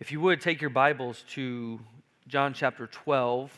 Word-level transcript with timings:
If 0.00 0.12
you 0.12 0.20
would 0.20 0.40
take 0.40 0.60
your 0.60 0.70
Bibles 0.70 1.24
to 1.30 1.80
John 2.28 2.54
chapter 2.54 2.86
12. 2.86 3.50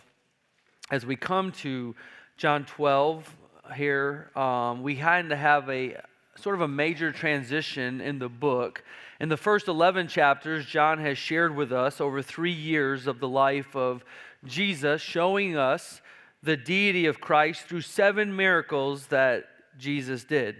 As 0.91 1.05
we 1.05 1.15
come 1.15 1.53
to 1.53 1.95
John 2.39 2.65
12 2.65 3.37
here, 3.77 4.31
um, 4.35 4.83
we 4.83 4.97
kind 4.97 5.29
to 5.29 5.37
have 5.37 5.69
a 5.69 5.99
sort 6.37 6.55
of 6.55 6.63
a 6.63 6.69
major 6.69 7.13
transition 7.13 8.01
in 8.01 8.19
the 8.19 8.31
book. 8.31 8.83
In 9.21 9.29
the 9.29 9.37
first 9.37 9.69
11 9.69 10.09
chapters, 10.09 10.65
John 10.65 10.99
has 11.01 11.19
shared 11.19 11.55
with 11.55 11.73
us 11.73 12.01
over 12.01 12.23
three 12.23 12.55
years 12.55 13.07
of 13.07 13.21
the 13.21 13.29
life 13.29 13.77
of 13.77 14.03
Jesus, 14.47 15.03
showing 15.03 15.59
us 15.59 16.01
the 16.43 16.57
deity 16.57 17.05
of 17.05 17.21
Christ 17.21 17.65
through 17.65 17.83
seven 17.83 18.35
miracles 18.35 19.09
that 19.09 19.45
Jesus 19.79 20.25
did. 20.25 20.57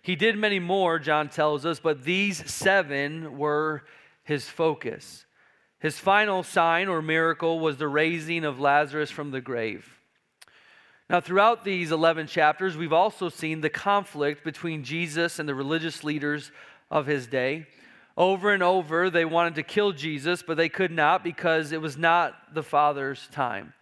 He 0.00 0.16
did 0.16 0.38
many 0.38 0.58
more, 0.58 0.98
John 0.98 1.28
tells 1.28 1.66
us, 1.66 1.80
but 1.80 2.02
these 2.02 2.50
seven 2.50 3.36
were 3.36 3.82
his 4.24 4.48
focus. 4.48 5.26
His 5.78 5.98
final 5.98 6.42
sign 6.42 6.88
or 6.88 7.02
miracle 7.02 7.58
was 7.58 7.76
the 7.76 7.88
raising 7.88 8.44
of 8.44 8.60
Lazarus 8.60 9.10
from 9.10 9.32
the 9.32 9.40
grave. 9.40 9.98
Now, 11.10 11.20
throughout 11.20 11.64
these 11.64 11.90
11 11.90 12.28
chapters, 12.28 12.76
we've 12.76 12.92
also 12.92 13.28
seen 13.28 13.60
the 13.60 13.68
conflict 13.68 14.44
between 14.44 14.84
Jesus 14.84 15.38
and 15.38 15.48
the 15.48 15.54
religious 15.54 16.04
leaders 16.04 16.52
of 16.90 17.06
his 17.06 17.26
day. 17.26 17.66
Over 18.16 18.52
and 18.52 18.62
over, 18.62 19.10
they 19.10 19.24
wanted 19.24 19.56
to 19.56 19.62
kill 19.62 19.92
Jesus, 19.92 20.42
but 20.42 20.56
they 20.56 20.68
could 20.68 20.90
not 20.90 21.24
because 21.24 21.72
it 21.72 21.80
was 21.80 21.96
not 21.96 22.54
the 22.54 22.62
Father's 22.62 23.28
time. 23.32 23.74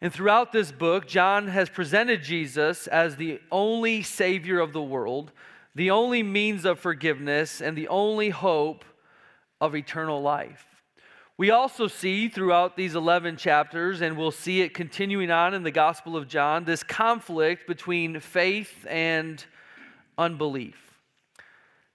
And 0.00 0.12
throughout 0.12 0.52
this 0.52 0.72
book, 0.72 1.06
John 1.06 1.48
has 1.48 1.68
presented 1.68 2.22
Jesus 2.22 2.86
as 2.86 3.16
the 3.16 3.40
only 3.52 4.02
Savior 4.02 4.58
of 4.60 4.72
the 4.72 4.82
world, 4.82 5.32
the 5.74 5.90
only 5.90 6.22
means 6.22 6.64
of 6.64 6.78
forgiveness, 6.78 7.60
and 7.60 7.76
the 7.76 7.88
only 7.88 8.30
hope 8.30 8.84
of 9.60 9.74
eternal 9.74 10.22
life. 10.22 10.66
We 11.36 11.50
also 11.50 11.86
see 11.86 12.28
throughout 12.28 12.76
these 12.76 12.94
11 12.94 13.38
chapters, 13.38 14.02
and 14.02 14.16
we'll 14.16 14.30
see 14.30 14.60
it 14.60 14.74
continuing 14.74 15.30
on 15.30 15.54
in 15.54 15.62
the 15.62 15.70
Gospel 15.70 16.16
of 16.16 16.28
John, 16.28 16.64
this 16.64 16.82
conflict 16.82 17.66
between 17.66 18.20
faith 18.20 18.86
and 18.86 19.42
unbelief. 20.18 20.76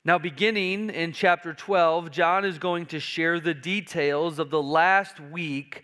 Now, 0.03 0.17
beginning 0.17 0.89
in 0.89 1.13
chapter 1.13 1.53
12, 1.53 2.11
John 2.11 2.43
is 2.43 2.57
going 2.57 2.87
to 2.87 2.99
share 2.99 3.39
the 3.39 3.53
details 3.53 4.39
of 4.39 4.49
the 4.49 4.61
last 4.61 5.19
week 5.19 5.83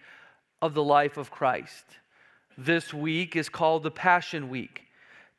of 0.62 0.74
the 0.74 0.84
life 0.84 1.18
of 1.18 1.32
Christ. 1.32 1.86
This 2.58 2.94
week 2.94 3.36
is 3.36 3.50
called 3.50 3.84
the 3.84 3.92
Passion 3.92 4.50
Week. 4.50 4.84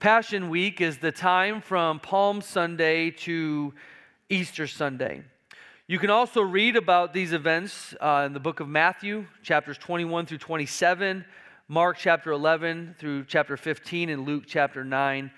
Passion 0.01 0.49
Week 0.49 0.81
is 0.81 0.99
the 0.99 1.13
time 1.13 1.61
from 1.61 2.01
Palm 2.01 2.41
Sunday 2.41 3.11
to 3.11 3.73
Easter 4.29 4.67
Sunday. 4.67 5.23
You 5.89 5.99
can 5.99 6.11
also 6.11 6.43
read 6.43 6.77
about 6.77 7.13
these 7.13 7.33
events 7.33 7.93
uh, 8.01 8.23
in 8.25 8.33
the 8.33 8.39
book 8.39 8.61
of 8.61 8.69
Matthew, 8.69 9.27
chapters 9.43 9.77
21 9.79 10.27
through 10.27 10.39
27, 10.39 11.25
Mark 11.67 11.97
chapter 11.99 12.31
11 12.31 12.95
through 13.01 13.25
chapter 13.25 13.57
15, 13.57 14.09
and 14.09 14.25
Luke 14.25 14.45
chapter 14.47 14.85
9 14.85 15.33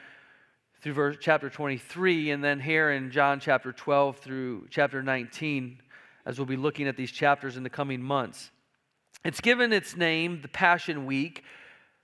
through 0.82 0.92
verse, 0.92 1.16
chapter 1.18 1.48
23, 1.48 2.30
and 2.30 2.44
then 2.44 2.60
here 2.60 2.90
in 2.90 3.10
John 3.10 3.40
chapter 3.40 3.72
12 3.72 4.18
through 4.18 4.66
chapter 4.68 5.02
19, 5.02 5.80
as 6.26 6.38
we'll 6.38 6.44
be 6.44 6.56
looking 6.56 6.88
at 6.88 6.98
these 6.98 7.10
chapters 7.10 7.56
in 7.56 7.62
the 7.62 7.70
coming 7.70 8.02
months. 8.02 8.50
It's 9.24 9.40
given 9.40 9.72
its 9.72 9.96
name, 9.96 10.42
the 10.42 10.48
Passion 10.48 11.06
Week, 11.06 11.42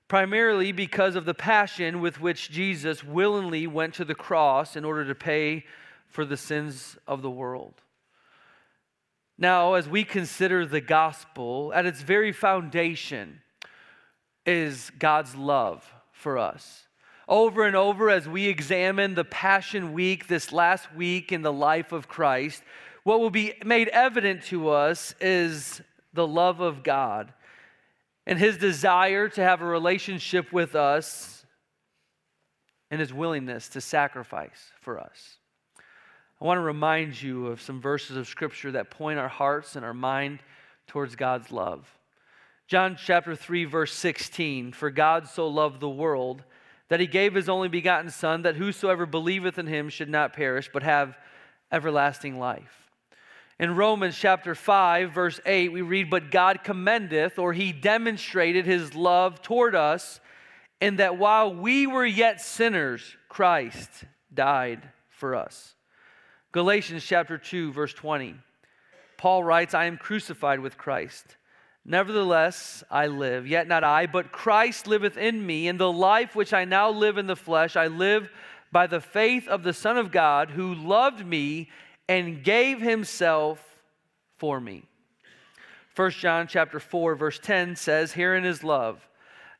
primarily 0.09 0.73
because 0.73 1.15
of 1.15 1.27
the 1.27 1.35
passion 1.35 2.01
with 2.01 2.23
which 2.23 2.51
Jesus 2.51 3.05
willingly 3.05 3.67
went 3.67 3.93
to 3.95 4.05
the 4.07 4.15
cross 4.15 4.77
in 4.77 4.85
order 4.87 5.05
to 5.05 5.15
pay 5.15 5.67
for 6.09 6.25
the 6.25 6.39
sins 6.39 6.97
of 7.07 7.21
the 7.21 7.31
world. 7.31 7.75
Now, 9.41 9.73
as 9.73 9.89
we 9.89 10.05
consider 10.05 10.67
the 10.67 10.83
gospel, 10.83 11.73
at 11.75 11.87
its 11.87 12.03
very 12.03 12.31
foundation 12.31 13.41
is 14.45 14.91
God's 14.99 15.35
love 15.35 15.91
for 16.13 16.37
us. 16.37 16.87
Over 17.27 17.65
and 17.65 17.75
over, 17.75 18.11
as 18.11 18.29
we 18.29 18.49
examine 18.49 19.15
the 19.15 19.25
Passion 19.25 19.95
Week, 19.95 20.29
this 20.29 20.53
last 20.53 20.95
week 20.95 21.33
in 21.33 21.41
the 21.41 21.53
life 21.53 21.91
of 21.91 22.07
Christ, 22.07 22.63
what 23.03 23.19
will 23.19 23.31
be 23.31 23.55
made 23.65 23.89
evident 23.89 24.43
to 24.45 24.69
us 24.69 25.15
is 25.23 25.81
the 26.13 26.27
love 26.27 26.61
of 26.61 26.83
God 26.83 27.33
and 28.27 28.39
his 28.39 28.59
desire 28.59 29.29
to 29.31 29.43
have 29.43 29.63
a 29.63 29.67
relationship 29.67 30.53
with 30.53 30.75
us 30.75 31.47
and 32.91 33.01
his 33.01 33.15
willingness 33.15 33.69
to 33.71 33.81
sacrifice 33.81 34.71
for 34.83 35.01
us. 35.01 35.40
I 36.41 36.47
want 36.47 36.57
to 36.57 36.63
remind 36.63 37.21
you 37.21 37.49
of 37.49 37.61
some 37.61 37.83
verses 37.83 38.17
of 38.17 38.27
Scripture 38.27 38.73
that 38.73 38.91
point 38.91 39.19
our 39.19 39.29
hearts 39.29 39.77
and 39.77 39.85
our 39.85 39.93
mind 39.93 40.39
towards 40.87 41.15
God's 41.15 41.53
love. 41.53 41.87
John 42.67 42.97
chapter 42.99 43.37
3, 43.37 43.67
verse 43.67 43.93
16 43.93 44.73
For 44.73 44.91
God 44.91 45.29
so 45.29 45.49
loved 45.49 45.81
the 45.81 45.89
world 45.89 46.43
that 46.89 47.01
he 47.01 47.07
gave 47.07 47.35
his 47.35 47.49
only 47.49 47.69
begotten 47.69 48.11
Son, 48.11 48.43
that 48.43 48.57
whosoever 48.57 49.05
believeth 49.05 49.59
in 49.59 49.67
him 49.67 49.91
should 49.91 50.09
not 50.09 50.33
perish, 50.33 50.71
but 50.73 50.83
have 50.83 51.19
everlasting 51.71 52.39
life. 52.39 52.89
In 53.59 53.77
Romans 53.77 54.17
chapter 54.17 54.55
5, 54.55 55.13
verse 55.13 55.41
8, 55.45 55.71
we 55.71 55.83
read, 55.83 56.09
But 56.09 56.31
God 56.31 56.65
commendeth, 56.65 57.39
or 57.39 57.53
he 57.53 57.71
demonstrated 57.73 58.65
his 58.65 58.95
love 58.95 59.43
toward 59.43 59.75
us, 59.75 60.21
in 60.81 60.97
that 60.97 61.19
while 61.19 61.55
we 61.55 61.87
were 61.87 62.07
yet 62.07 62.41
sinners, 62.41 63.17
Christ 63.29 63.91
died 64.33 64.89
for 65.11 65.35
us. 65.37 65.75
Galatians 66.53 67.05
chapter 67.05 67.39
2, 67.39 67.73
verse 67.73 67.95
20. 67.95 68.35
Paul 69.17 69.45
writes, 69.45 69.73
I 69.73 69.85
am 69.85 69.97
crucified 69.97 70.59
with 70.61 70.77
Christ. 70.77 71.37
Nevertheless, 71.85 72.83
I 72.91 73.07
live, 73.07 73.47
yet 73.47 73.69
not 73.69 73.85
I, 73.85 74.07
but 74.07 74.33
Christ 74.33 74.87
liveth 74.87 75.17
in 75.17 75.47
me. 75.47 75.69
In 75.69 75.77
the 75.77 75.93
life 75.93 76.35
which 76.35 76.53
I 76.53 76.65
now 76.65 76.91
live 76.91 77.19
in 77.19 77.27
the 77.27 77.37
flesh, 77.37 77.77
I 77.77 77.87
live 77.87 78.29
by 78.73 78.87
the 78.87 79.01
faith 79.01 79.47
of 79.47 79.63
the 79.63 79.73
Son 79.73 79.97
of 79.97 80.11
God, 80.11 80.51
who 80.51 80.75
loved 80.75 81.25
me 81.25 81.71
and 82.09 82.43
gave 82.43 82.81
himself 82.81 83.65
for 84.37 84.61
me. 84.61 84.85
1 85.95 86.11
John 86.13 86.49
chapter 86.49 86.81
4, 86.81 87.15
verse 87.15 87.39
10 87.39 87.77
says, 87.77 88.13
Herein 88.13 88.45
is 88.45 88.65
love. 88.65 89.07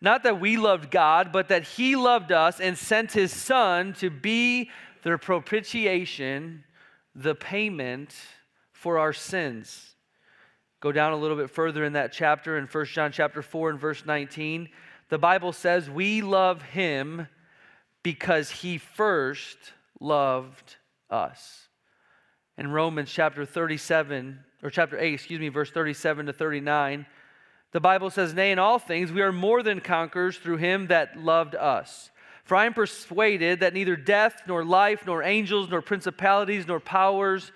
Not 0.01 0.25
that 0.25 0.41
we 0.41 0.57
loved 0.57 0.91
God, 0.91 1.31
but 1.33 1.49
that 1.49 1.63
he 1.63 1.95
loved 1.95 2.33
us 2.33 2.61
and 2.61 2.77
sent 2.77 3.13
his 3.13 3.33
Son 3.33 3.93
to 3.95 4.11
be 4.11 4.71
the 5.03 5.17
propitiation 5.19 6.65
the 7.15 7.35
payment 7.35 8.15
for 8.73 8.99
our 8.99 9.13
sins. 9.13 9.95
Go 10.81 10.93
down 10.93 11.13
a 11.13 11.17
little 11.17 11.37
bit 11.37 11.51
further 11.51 11.85
in 11.85 11.93
that 11.93 12.13
chapter 12.13 12.57
in 12.57 12.67
1 12.67 12.87
John 12.87 13.13
chapter 13.13 13.43
4 13.43 13.71
and 13.71 13.81
verse 13.81 14.07
19. 14.07 14.69
The 15.11 15.19
Bible 15.19 15.53
says, 15.53 15.91
We 15.91 16.23
love 16.23 16.63
him 16.63 17.29
because 18.03 18.51
he 18.51 18.79
first 18.79 19.59
loved 20.01 20.77
us. 21.11 21.69
In 22.57 22.71
Romans 22.71 23.11
chapter 23.11 23.45
37, 23.45 24.41
or 24.63 24.71
chapter 24.71 24.99
8, 24.99 25.13
excuse 25.13 25.41
me, 25.41 25.49
verse 25.49 25.71
37 25.71 26.27
to 26.27 26.33
39, 26.33 27.07
the 27.73 27.81
Bible 27.81 28.11
says, 28.11 28.35
Nay, 28.35 28.51
in 28.51 28.59
all 28.59 28.79
things 28.79 29.13
we 29.13 29.23
are 29.23 29.33
more 29.33 29.63
than 29.63 29.81
conquerors 29.81 30.39
through 30.39 30.57
him 30.57 30.87
that 30.89 31.19
loved 31.19 31.55
us. 31.55 32.11
For 32.51 32.57
I 32.57 32.67
am 32.67 32.75
persuaded 32.75 33.61
that 33.61 33.75
neither 33.75 33.95
death, 33.95 34.43
nor 34.45 34.65
life, 34.65 35.07
nor 35.07 35.23
angels, 35.23 35.71
nor 35.71 35.81
principalities, 35.81 36.67
nor 36.67 36.81
powers, 36.81 37.53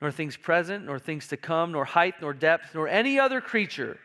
nor 0.00 0.10
things 0.10 0.34
present, 0.34 0.86
nor 0.86 0.98
things 0.98 1.26
to 1.28 1.36
come, 1.36 1.72
nor 1.72 1.84
height, 1.84 2.14
nor 2.22 2.32
depth, 2.32 2.74
nor 2.74 2.88
any 2.88 3.18
other 3.18 3.42
creature 3.42 3.98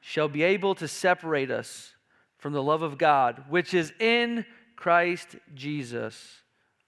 shall 0.00 0.28
be 0.28 0.42
able 0.42 0.74
to 0.76 0.88
separate 0.88 1.50
us 1.50 1.92
from 2.38 2.54
the 2.54 2.62
love 2.62 2.80
of 2.80 2.96
God, 2.96 3.44
which 3.50 3.74
is 3.74 3.92
in 4.00 4.46
Christ 4.76 5.36
Jesus 5.54 6.40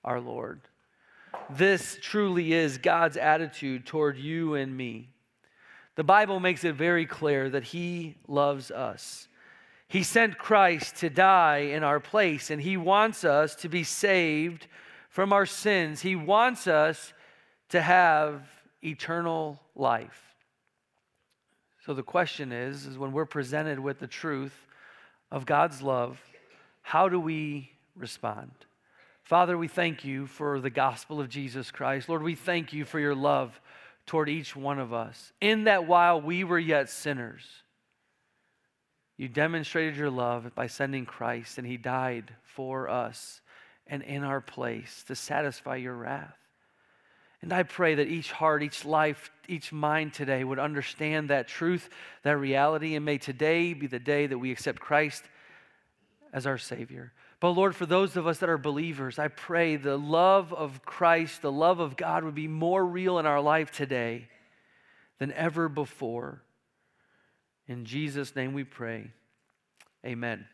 our 0.03 0.19
Lord. 0.19 0.63
This 1.51 1.99
truly 2.01 2.55
is 2.55 2.79
God's 2.79 3.19
attitude 3.19 3.85
toward 3.85 4.17
you 4.17 4.55
and 4.55 4.75
me. 4.75 5.11
The 5.97 6.05
Bible 6.05 6.41
makes 6.41 6.65
it 6.65 6.75
very 6.75 7.05
clear 7.05 7.51
that 7.51 7.65
He 7.65 8.17
loves 8.27 8.71
us. 8.71 9.28
He 9.89 10.03
sent 10.03 10.37
Christ 10.37 10.97
to 10.97 11.09
die 11.09 11.59
in 11.59 11.83
our 11.83 11.99
place, 11.99 12.51
and 12.51 12.61
He 12.61 12.77
wants 12.77 13.25
us 13.25 13.55
to 13.57 13.69
be 13.69 13.85
saved 13.85 14.67
from 15.09 15.33
our 15.33 15.47
sins. 15.47 16.03
He 16.03 16.15
wants 16.15 16.67
us 16.67 17.15
to 17.71 17.81
have 17.81 18.43
eternal 18.85 19.61
life. 19.75 20.23
So 21.85 21.95
the 21.95 22.03
question 22.03 22.53
is, 22.53 22.85
is 22.85 22.99
when 22.99 23.13
we're 23.13 23.25
presented 23.25 23.81
with 23.81 23.99
the 23.99 24.07
truth 24.07 24.67
of 25.31 25.47
God's 25.47 25.81
love, 25.81 26.21
how 26.83 27.09
do 27.09 27.19
we 27.19 27.71
respond? 27.97 28.51
Father, 29.23 29.57
we 29.57 29.69
thank 29.69 30.05
you 30.05 30.27
for 30.27 30.61
the 30.61 30.71
gospel 30.71 31.21
of 31.21 31.31
Jesus 31.31 31.71
Christ. 31.71 32.09
Lord, 32.09 32.23
we 32.23 32.35
thank 32.35 32.75
you 32.75 32.85
for 32.85 32.99
your 32.99 33.15
love 33.15 33.59
toward 34.07 34.29
each 34.29 34.55
one 34.55 34.79
of 34.79 34.93
us. 34.93 35.33
In 35.41 35.65
that 35.65 35.87
while 35.87 36.21
we 36.21 36.45
were 36.45 36.59
yet 36.59 36.91
sinners, 36.91 37.45
you 39.19 39.29
demonstrated 39.29 39.97
your 39.97 40.11
love 40.11 40.55
by 40.55 40.69
sending 40.69 41.05
Christ, 41.05 41.59
and 41.59 41.67
He 41.67 41.77
died 41.77 42.33
for 42.45 42.89
us 42.89 43.41
and 43.87 44.03
in 44.03 44.23
our 44.23 44.41
place 44.41 45.05
to 45.09 45.15
satisfy 45.15 45.77
your 45.77 45.95
wrath. 45.95 46.37
And 47.43 47.53
I 47.53 47.65
pray 47.65 47.97
that 47.97 48.09
each 48.09 48.33
heart, 48.33 48.63
each 48.63 48.85
life, 48.85 49.31
each 49.49 49.73
mind 49.73 50.15
today 50.15 50.43
would 50.45 50.59
understand 50.59 51.31
that 51.31 51.49
truth, 51.49 51.89
that 52.23 52.37
reality, 52.39 52.95
and 52.95 53.05
may 53.05 53.19
today 53.19 53.75
be 53.75 53.87
the 53.87 53.99
day 53.99 54.27
that 54.27 54.39
we 54.39 54.51
accept 54.51 54.81
Christ 54.81 55.25
as 56.33 56.47
our 56.47 56.59
Savior. 56.59 57.13
But 57.41 57.51
Lord, 57.51 57.77
for 57.77 57.87
those 57.87 58.17
of 58.17 58.27
us 58.27 58.39
that 58.39 58.49
are 58.49 58.59
believers, 58.59 59.19
I 59.19 59.29
pray 59.29 59.77
the 59.77 59.97
love 59.97 60.53
of 60.53 60.85
Christ, 60.85 61.43
the 61.43 61.53
love 61.53 61.79
of 61.81 61.97
God 61.97 62.25
would 62.25 62.35
be 62.35 62.49
more 62.49 62.85
real 62.85 63.19
in 63.19 63.27
our 63.27 63.41
life 63.41 63.71
today 63.71 64.29
than 65.19 65.33
ever 65.33 65.69
before. 65.69 66.43
In 67.69 67.85
Jesus' 67.85 68.35
name 68.35 68.55
we 68.55 68.65
pray. 68.65 69.11
Amen. 70.05 70.47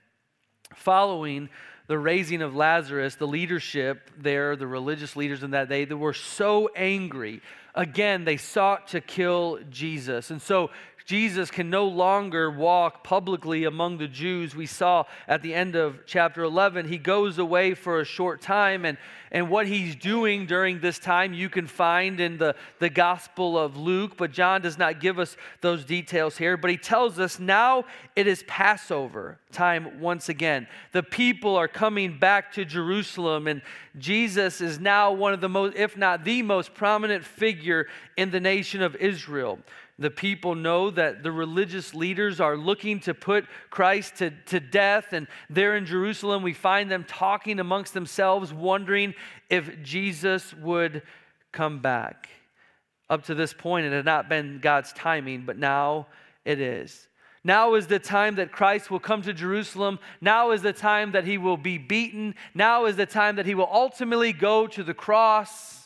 Following 0.75 1.49
the 1.87 1.99
raising 1.99 2.43
of 2.43 2.57
Lazarus, 2.57 3.15
the 3.15 3.27
leadership 3.27 4.11
there, 4.19 4.57
the 4.57 4.67
religious 4.67 5.17
leaders 5.17 5.43
in 5.43 5.53
that 5.53 5.69
day, 5.69 5.85
they 5.85 5.95
were 5.95 6.15
so 6.15 6.71
angry. 6.75 7.41
Again, 7.75 8.25
they 8.25 8.37
sought 8.37 8.89
to 8.89 9.01
kill 9.01 9.59
Jesus. 9.71 10.31
And 10.31 10.41
so 10.41 10.71
Jesus 11.05 11.51
can 11.51 11.69
no 11.69 11.87
longer 11.87 12.51
walk 12.51 13.05
publicly 13.05 13.65
among 13.65 13.99
the 13.99 14.09
Jews. 14.09 14.57
We 14.57 14.65
saw 14.65 15.05
at 15.29 15.43
the 15.43 15.53
end 15.53 15.77
of 15.77 16.01
chapter 16.07 16.43
11, 16.43 16.89
he 16.89 16.97
goes 16.97 17.37
away 17.37 17.75
for 17.75 18.01
a 18.01 18.07
short 18.07 18.41
time, 18.41 18.87
and, 18.87 18.97
and 19.31 19.51
what 19.51 19.67
he's 19.67 19.97
doing 19.97 20.47
during 20.47 20.81
this 20.81 20.99
time 20.99 21.35
you 21.35 21.51
can 21.51 21.67
find 21.67 22.21
in 22.21 22.39
the, 22.39 22.57
the 22.79 22.89
Gospel 22.89 23.59
of 23.59 23.77
Luke, 23.77 24.17
but 24.17 24.33
John 24.33 24.63
does 24.63 24.79
not 24.79 24.99
give 24.99 25.19
us 25.19 25.37
those 25.61 25.85
details 25.85 26.39
here. 26.39 26.57
But 26.57 26.71
he 26.71 26.79
tells 26.79 27.19
us 27.19 27.39
now 27.39 27.85
it 28.17 28.27
is 28.27 28.43
Passover 28.47 29.39
time 29.53 30.01
once 30.01 30.31
again. 30.31 30.67
The 30.93 31.03
people 31.03 31.55
are 31.55 31.69
coming 31.69 32.19
back 32.19 32.53
to 32.53 32.65
Jerusalem, 32.65 33.47
and 33.47 33.61
Jesus 33.99 34.63
is 34.63 34.81
now 34.81 35.13
one 35.13 35.35
of 35.35 35.43
the 35.43 35.51
most, 35.51 35.77
if 35.77 35.99
not 35.99 36.25
the 36.25 36.41
most 36.41 36.73
prominent 36.73 37.25
figure 37.25 37.89
in 38.17 38.31
the 38.31 38.41
nation 38.41 38.81
of 38.81 38.97
Israel. 38.97 39.59
The 39.99 40.11
people 40.11 40.57
know 40.57 40.91
that 40.91 41.23
the 41.23 41.31
religious 41.31 41.95
leaders 41.95 42.41
are 42.41 42.57
looking 42.57 42.99
to 43.01 43.15
put 43.15 43.47
Christ 43.71 44.17
to, 44.17 44.31
to 44.47 44.59
death. 44.59 45.13
And 45.13 45.29
there 45.49 45.77
in 45.77 45.87
Jerusalem, 45.87 46.43
we 46.43 46.53
find 46.53 46.91
them 46.91 47.05
talking 47.07 47.61
amongst 47.61 47.95
themselves, 47.95 48.53
wondering 48.53 49.15
if 49.49 49.83
Jesus 49.83 50.53
would 50.55 51.03
come 51.53 51.79
back. 51.81 52.29
Up 53.09 53.25
to 53.25 53.35
this 53.35 53.53
point, 53.53 53.87
it 53.87 53.93
had 53.93 54.05
not 54.05 54.29
been 54.29 54.59
God's 54.61 54.93
timing, 54.93 55.45
but 55.47 55.59
now 55.59 56.09
it 56.45 56.61
is. 56.61 57.07
Now 57.45 57.75
is 57.75 57.87
the 57.87 57.99
time 57.99 58.37
that 58.37 58.51
Christ 58.51 58.91
will 58.91 58.99
come 58.99 59.23
to 59.23 59.33
Jerusalem. 59.33 60.01
Now 60.21 60.51
is 60.51 60.63
the 60.63 60.73
time 60.73 61.13
that 61.13 61.27
he 61.27 61.39
will 61.39 61.59
be 61.59 61.79
beaten. 61.79 62.35
Now 62.55 62.87
is 62.87 62.97
the 62.97 63.07
time 63.07 63.37
that 63.37 63.47
he 63.47 63.55
will 63.55 63.69
ultimately 63.71 64.33
go 64.33 64.67
to 64.67 64.83
the 64.83 64.95
cross, 64.95 65.83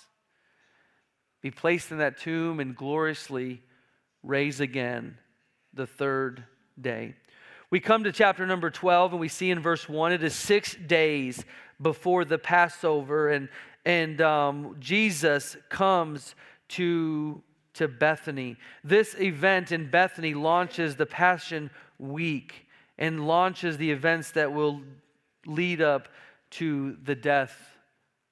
be 1.42 1.50
placed 1.50 1.90
in 1.90 1.98
that 1.98 2.18
tomb, 2.18 2.60
and 2.60 2.76
gloriously 2.76 3.62
raise 4.22 4.60
again 4.60 5.16
the 5.74 5.86
third 5.86 6.44
day. 6.80 7.14
We 7.70 7.80
come 7.80 8.04
to 8.04 8.12
chapter 8.12 8.46
number 8.46 8.70
12 8.70 9.12
and 9.12 9.20
we 9.20 9.28
see 9.28 9.50
in 9.50 9.60
verse 9.60 9.88
1 9.88 10.12
it 10.12 10.22
is 10.22 10.34
six 10.34 10.74
days 10.74 11.44
before 11.80 12.24
the 12.24 12.38
Passover, 12.38 13.28
and, 13.28 13.48
and 13.84 14.20
um, 14.20 14.76
Jesus 14.80 15.56
comes 15.68 16.34
to, 16.70 17.42
to 17.74 17.86
Bethany. 17.86 18.56
This 18.82 19.14
event 19.20 19.70
in 19.70 19.90
Bethany 19.90 20.34
launches 20.34 20.96
the 20.96 21.06
Passion 21.06 21.70
Week 21.98 22.66
and 22.96 23.26
launches 23.26 23.76
the 23.76 23.90
events 23.90 24.32
that 24.32 24.52
will 24.52 24.80
lead 25.46 25.80
up 25.80 26.08
to 26.50 26.96
the 27.04 27.14
death 27.14 27.56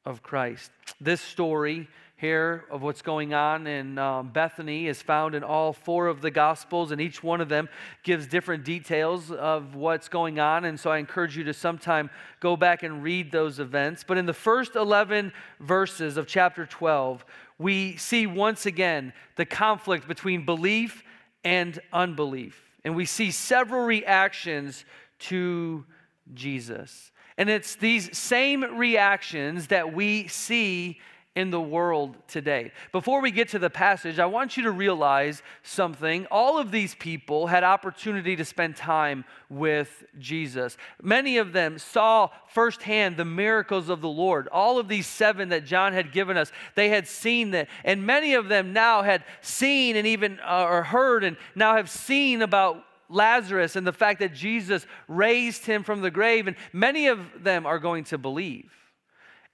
of 0.04 0.22
Christ. 0.22 0.70
This 1.00 1.20
story 1.20 1.88
here 2.18 2.64
of 2.70 2.80
what's 2.80 3.02
going 3.02 3.34
on 3.34 3.66
in 3.66 3.98
um, 3.98 4.30
Bethany 4.30 4.86
is 4.86 5.02
found 5.02 5.34
in 5.34 5.44
all 5.44 5.74
four 5.74 6.06
of 6.06 6.22
the 6.22 6.30
Gospels, 6.30 6.90
and 6.90 6.98
each 6.98 7.22
one 7.22 7.42
of 7.42 7.50
them 7.50 7.68
gives 8.04 8.26
different 8.26 8.64
details 8.64 9.30
of 9.30 9.74
what's 9.74 10.08
going 10.08 10.40
on. 10.40 10.64
And 10.64 10.80
so 10.80 10.90
I 10.90 10.96
encourage 10.96 11.36
you 11.36 11.44
to 11.44 11.52
sometime 11.52 12.08
go 12.40 12.56
back 12.56 12.82
and 12.82 13.02
read 13.02 13.30
those 13.30 13.60
events. 13.60 14.02
But 14.02 14.16
in 14.16 14.24
the 14.24 14.32
first 14.32 14.76
11 14.76 15.30
verses 15.60 16.16
of 16.16 16.26
chapter 16.26 16.64
12, 16.64 17.22
we 17.58 17.96
see 17.96 18.26
once 18.26 18.64
again 18.64 19.12
the 19.36 19.44
conflict 19.44 20.08
between 20.08 20.46
belief 20.46 21.04
and 21.44 21.78
unbelief. 21.92 22.62
And 22.82 22.96
we 22.96 23.04
see 23.04 23.30
several 23.30 23.84
reactions 23.84 24.86
to 25.18 25.84
Jesus. 26.32 27.12
And 27.36 27.50
it's 27.50 27.76
these 27.76 28.16
same 28.16 28.78
reactions 28.78 29.66
that 29.66 29.92
we 29.92 30.28
see 30.28 30.98
in 31.36 31.50
the 31.50 31.60
world 31.60 32.16
today. 32.26 32.72
Before 32.92 33.20
we 33.20 33.30
get 33.30 33.50
to 33.50 33.58
the 33.58 33.68
passage, 33.68 34.18
I 34.18 34.24
want 34.24 34.56
you 34.56 34.62
to 34.62 34.70
realize 34.70 35.42
something. 35.62 36.26
All 36.30 36.58
of 36.58 36.70
these 36.70 36.94
people 36.94 37.46
had 37.46 37.62
opportunity 37.62 38.34
to 38.36 38.44
spend 38.44 38.74
time 38.74 39.26
with 39.50 40.04
Jesus. 40.18 40.78
Many 41.02 41.36
of 41.36 41.52
them 41.52 41.78
saw 41.78 42.30
firsthand 42.48 43.18
the 43.18 43.26
miracles 43.26 43.90
of 43.90 44.00
the 44.00 44.08
Lord. 44.08 44.48
All 44.48 44.78
of 44.78 44.88
these 44.88 45.06
seven 45.06 45.50
that 45.50 45.66
John 45.66 45.92
had 45.92 46.10
given 46.10 46.38
us, 46.38 46.50
they 46.74 46.88
had 46.88 47.06
seen 47.06 47.50
that. 47.50 47.68
And 47.84 48.06
many 48.06 48.32
of 48.32 48.48
them 48.48 48.72
now 48.72 49.02
had 49.02 49.22
seen 49.42 49.94
and 49.96 50.06
even 50.06 50.40
uh, 50.40 50.64
or 50.64 50.84
heard 50.84 51.22
and 51.22 51.36
now 51.54 51.76
have 51.76 51.90
seen 51.90 52.40
about 52.40 52.82
Lazarus 53.10 53.76
and 53.76 53.86
the 53.86 53.92
fact 53.92 54.20
that 54.20 54.34
Jesus 54.34 54.86
raised 55.06 55.66
him 55.66 55.84
from 55.84 56.00
the 56.00 56.10
grave. 56.10 56.46
And 56.46 56.56
many 56.72 57.08
of 57.08 57.44
them 57.44 57.66
are 57.66 57.78
going 57.78 58.04
to 58.04 58.16
believe. 58.16 58.72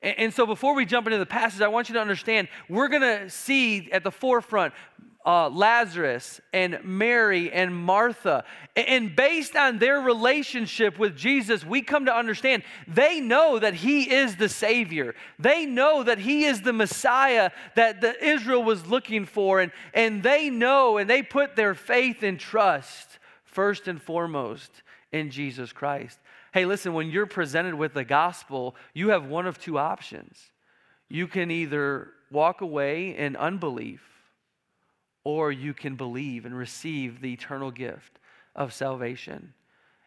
And, 0.03 0.19
and 0.19 0.35
so 0.35 0.47
before 0.47 0.75
we 0.75 0.85
jump 0.85 1.07
into 1.07 1.19
the 1.19 1.27
passage, 1.27 1.61
I 1.61 1.69
want 1.69 1.89
you 1.89 1.95
to 1.95 2.01
understand 2.01 2.49
we're 2.69 2.89
going 2.89 3.03
to 3.03 3.31
see 3.31 3.91
at 3.93 4.05
the 4.05 4.11
forefront 4.11 4.75
uh, 5.25 5.49
Lazarus 5.49 6.41
and 6.53 6.81
Mary 6.85 7.53
and 7.53 7.75
Martha. 7.75 8.45
And 8.75 9.15
based 9.15 9.55
on 9.55 9.79
their 9.79 10.01
relationship 10.01 10.99
with 10.99 11.17
Jesus, 11.17 11.65
we 11.65 11.83
come 11.83 12.07
to 12.07 12.15
understand 12.15 12.65
they 12.89 13.21
know 13.21 13.59
that 13.59 13.75
He 13.75 14.11
is 14.11 14.37
the 14.37 14.49
Savior. 14.49 15.15
They 15.39 15.65
know 15.65 16.03
that 16.03 16.19
He 16.19 16.45
is 16.45 16.63
the 16.63 16.73
Messiah 16.73 17.51
that 17.77 18.01
the 18.01 18.23
Israel 18.25 18.65
was 18.65 18.87
looking 18.87 19.25
for. 19.25 19.61
And, 19.61 19.71
and 19.95 20.23
they 20.23 20.51
know 20.51 20.99
and 20.99 21.09
they 21.09 21.23
put 21.23 21.55
their 21.55 21.75
faith 21.75 22.23
and 22.23 22.39
trust 22.39 23.19
first 23.45 23.87
and 23.87 24.03
foremost 24.03 24.83
in 25.13 25.31
Jesus 25.31 25.73
Christ. 25.73 26.19
Hey, 26.53 26.67
listen, 26.67 26.93
when 26.93 27.11
you're 27.11 27.27
presented 27.27 27.75
with 27.75 27.95
the 27.95 28.05
gospel, 28.05 28.77
you 28.93 29.09
have 29.09 29.25
one 29.25 29.47
of 29.47 29.59
two 29.59 29.79
options. 29.79 30.39
You 31.09 31.27
can 31.27 31.51
either 31.51 32.09
walk 32.31 32.61
away 32.61 33.17
in 33.17 33.37
unbelief, 33.37 34.03
or 35.25 35.51
you 35.51 35.73
can 35.73 35.97
believe 35.97 36.45
and 36.45 36.57
receive 36.57 37.21
the 37.21 37.33
eternal 37.33 37.71
gift 37.71 38.19
of 38.55 38.73
salvation. 38.73 39.55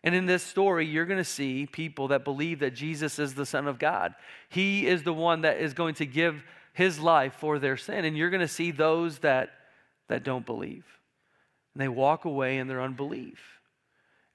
And 0.04 0.14
in 0.14 0.28
this 0.28 0.44
story, 0.44 0.86
you're 0.86 1.08
going 1.08 1.18
to 1.18 1.24
see 1.24 1.66
people 1.66 2.10
that 2.10 2.24
believe 2.24 2.60
that 2.60 2.76
Jesus 2.76 3.18
is 3.18 3.34
the 3.34 3.46
Son 3.46 3.68
of 3.68 3.80
God. 3.80 4.14
He 4.50 4.86
is 4.86 5.02
the 5.02 5.14
one 5.14 5.42
that 5.42 5.58
is 5.60 5.74
going 5.74 5.96
to 5.96 6.06
give 6.06 6.44
his 6.74 7.00
life 7.00 7.34
for 7.40 7.58
their 7.58 7.76
sin. 7.76 8.06
And 8.06 8.16
you're 8.16 8.30
going 8.30 8.42
to 8.42 8.48
see 8.48 8.70
those 8.70 9.20
that, 9.20 9.50
that 10.08 10.24
don't 10.24 10.46
believe. 10.46 10.86
And 11.74 11.82
they 11.82 11.88
walk 11.88 12.26
away 12.26 12.60
in 12.60 12.68
their 12.68 12.82
unbelief. 12.82 13.40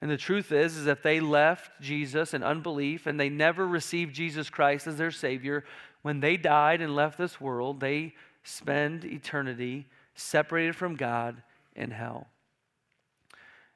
And 0.01 0.09
the 0.09 0.17
truth 0.17 0.51
is, 0.51 0.77
is 0.77 0.87
if 0.87 1.03
they 1.03 1.19
left 1.19 1.79
Jesus 1.79 2.33
in 2.33 2.41
unbelief 2.41 3.05
and 3.05 3.19
they 3.19 3.29
never 3.29 3.67
received 3.67 4.15
Jesus 4.15 4.49
Christ 4.49 4.87
as 4.87 4.97
their 4.97 5.11
Savior, 5.11 5.63
when 6.01 6.19
they 6.19 6.37
died 6.37 6.81
and 6.81 6.95
left 6.95 7.17
this 7.17 7.39
world, 7.39 7.79
they 7.79 8.15
spend 8.43 9.05
eternity 9.05 9.85
separated 10.15 10.75
from 10.75 10.95
God 10.95 11.43
in 11.75 11.91
hell. 11.91 12.27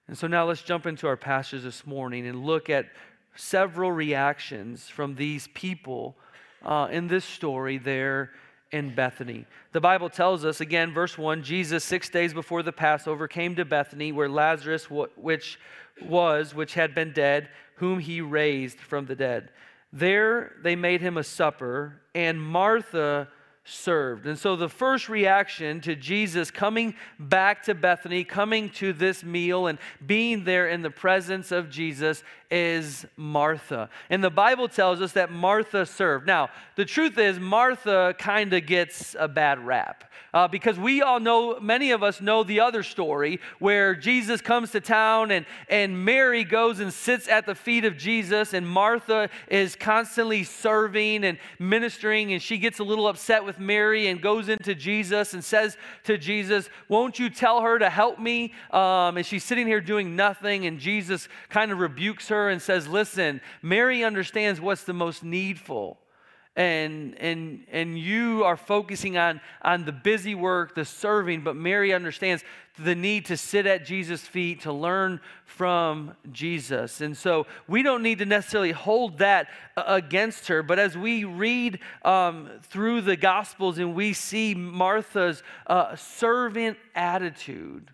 And 0.07 0.17
so 0.17 0.27
now 0.27 0.45
let's 0.45 0.63
jump 0.63 0.85
into 0.85 1.07
our 1.07 1.17
passage 1.17 1.63
this 1.63 1.85
morning 1.85 2.27
and 2.27 2.43
look 2.43 2.69
at 2.69 2.87
several 3.35 3.91
reactions 3.91 4.87
from 4.87 5.15
these 5.15 5.47
people 5.53 6.15
uh, 6.63 6.87
in 6.91 7.07
this 7.07 7.25
story 7.25 7.77
there 7.77 8.31
in 8.71 8.93
Bethany. 8.93 9.45
The 9.71 9.81
Bible 9.81 10.09
tells 10.09 10.43
us, 10.45 10.61
again, 10.61 10.93
verse 10.93 11.17
1 11.17 11.43
Jesus, 11.43 11.83
six 11.83 12.09
days 12.09 12.33
before 12.33 12.63
the 12.63 12.71
Passover, 12.71 13.27
came 13.27 13.55
to 13.55 13.65
Bethany 13.65 14.11
where 14.11 14.29
Lazarus, 14.29 14.89
which 14.89 15.59
was, 16.01 16.53
which 16.53 16.73
had 16.73 16.93
been 16.95 17.11
dead, 17.11 17.49
whom 17.75 17.99
he 17.99 18.21
raised 18.21 18.79
from 18.79 19.05
the 19.05 19.15
dead. 19.15 19.49
There 19.91 20.53
they 20.61 20.75
made 20.75 21.01
him 21.01 21.17
a 21.17 21.23
supper, 21.23 22.01
and 22.13 22.41
Martha 22.41 23.29
served. 23.65 24.27
And 24.27 24.37
so 24.37 24.55
the 24.55 24.69
first 24.69 25.09
reaction 25.09 25.81
to 25.81 25.95
Jesus 25.95 26.51
coming 26.51 26.93
back 27.19 27.63
to 27.63 27.73
Bethany, 27.73 28.23
coming 28.23 28.69
to 28.71 28.93
this 28.93 29.23
meal 29.23 29.67
and 29.67 29.79
being 30.05 30.43
there 30.43 30.69
in 30.69 30.83
the 30.83 30.91
presence 30.91 31.51
of 31.51 31.71
Jesus 31.71 32.23
is 32.51 33.05
Martha. 33.17 33.89
And 34.09 34.23
the 34.23 34.29
Bible 34.29 34.67
tells 34.67 35.01
us 35.01 35.13
that 35.13 35.31
Martha 35.31 35.85
served. 35.85 36.27
Now, 36.27 36.49
the 36.75 36.85
truth 36.85 37.17
is, 37.17 37.39
Martha 37.39 38.13
kind 38.19 38.53
of 38.53 38.67
gets 38.67 39.15
a 39.17 39.27
bad 39.27 39.65
rap. 39.65 40.04
Uh, 40.33 40.47
because 40.47 40.77
we 40.77 41.01
all 41.01 41.19
know, 41.19 41.59
many 41.59 41.91
of 41.91 42.03
us 42.03 42.19
know 42.19 42.43
the 42.43 42.59
other 42.59 42.83
story 42.83 43.39
where 43.59 43.95
Jesus 43.95 44.41
comes 44.41 44.71
to 44.71 44.81
town 44.81 45.31
and, 45.31 45.45
and 45.69 46.03
Mary 46.03 46.43
goes 46.43 46.79
and 46.79 46.91
sits 46.91 47.27
at 47.27 47.45
the 47.45 47.55
feet 47.55 47.85
of 47.85 47.97
Jesus, 47.97 48.53
and 48.53 48.67
Martha 48.67 49.29
is 49.47 49.75
constantly 49.75 50.43
serving 50.43 51.23
and 51.23 51.37
ministering, 51.57 52.33
and 52.33 52.41
she 52.41 52.57
gets 52.57 52.79
a 52.79 52.83
little 52.83 53.07
upset 53.07 53.45
with 53.45 53.59
Mary 53.59 54.07
and 54.07 54.21
goes 54.21 54.49
into 54.49 54.75
Jesus 54.75 55.33
and 55.33 55.43
says 55.43 55.77
to 56.03 56.17
Jesus, 56.17 56.69
Won't 56.89 57.17
you 57.17 57.29
tell 57.29 57.61
her 57.61 57.79
to 57.79 57.89
help 57.89 58.19
me? 58.19 58.53
Um, 58.71 59.17
and 59.17 59.25
she's 59.25 59.43
sitting 59.43 59.67
here 59.67 59.81
doing 59.81 60.15
nothing, 60.15 60.65
and 60.65 60.79
Jesus 60.79 61.27
kind 61.49 61.71
of 61.71 61.79
rebukes 61.79 62.27
her 62.27 62.49
and 62.49 62.61
says, 62.61 62.87
Listen, 62.87 63.41
Mary 63.61 64.03
understands 64.03 64.59
what's 64.59 64.83
the 64.83 64.93
most 64.93 65.23
needful 65.23 65.97
and 66.55 67.19
and 67.19 67.65
and 67.71 67.99
you 67.99 68.43
are 68.43 68.55
focusing 68.55 69.17
on 69.17 69.41
on 69.61 69.83
the 69.83 69.91
busy 69.91 70.35
work 70.35 70.73
the 70.73 70.85
serving 70.85 71.41
but 71.41 71.55
mary 71.55 71.93
understands 71.93 72.43
the 72.79 72.95
need 72.95 73.25
to 73.25 73.35
sit 73.35 73.65
at 73.65 73.85
jesus 73.85 74.21
feet 74.21 74.61
to 74.61 74.71
learn 74.71 75.19
from 75.45 76.13
jesus. 76.31 76.99
And 76.99 77.15
so 77.15 77.45
we 77.67 77.83
don't 77.83 78.03
need 78.03 78.19
to 78.19 78.25
necessarily 78.25 78.71
hold 78.71 79.19
that 79.19 79.47
against 79.77 80.47
her 80.47 80.63
but 80.63 80.79
as 80.79 80.97
we 80.97 81.23
read 81.23 81.79
um, 82.03 82.49
through 82.63 83.01
the 83.01 83.15
gospels 83.15 83.77
and 83.77 83.95
we 83.95 84.13
see 84.13 84.55
martha's 84.55 85.43
uh, 85.67 85.95
servant 85.95 86.77
attitude 86.95 87.91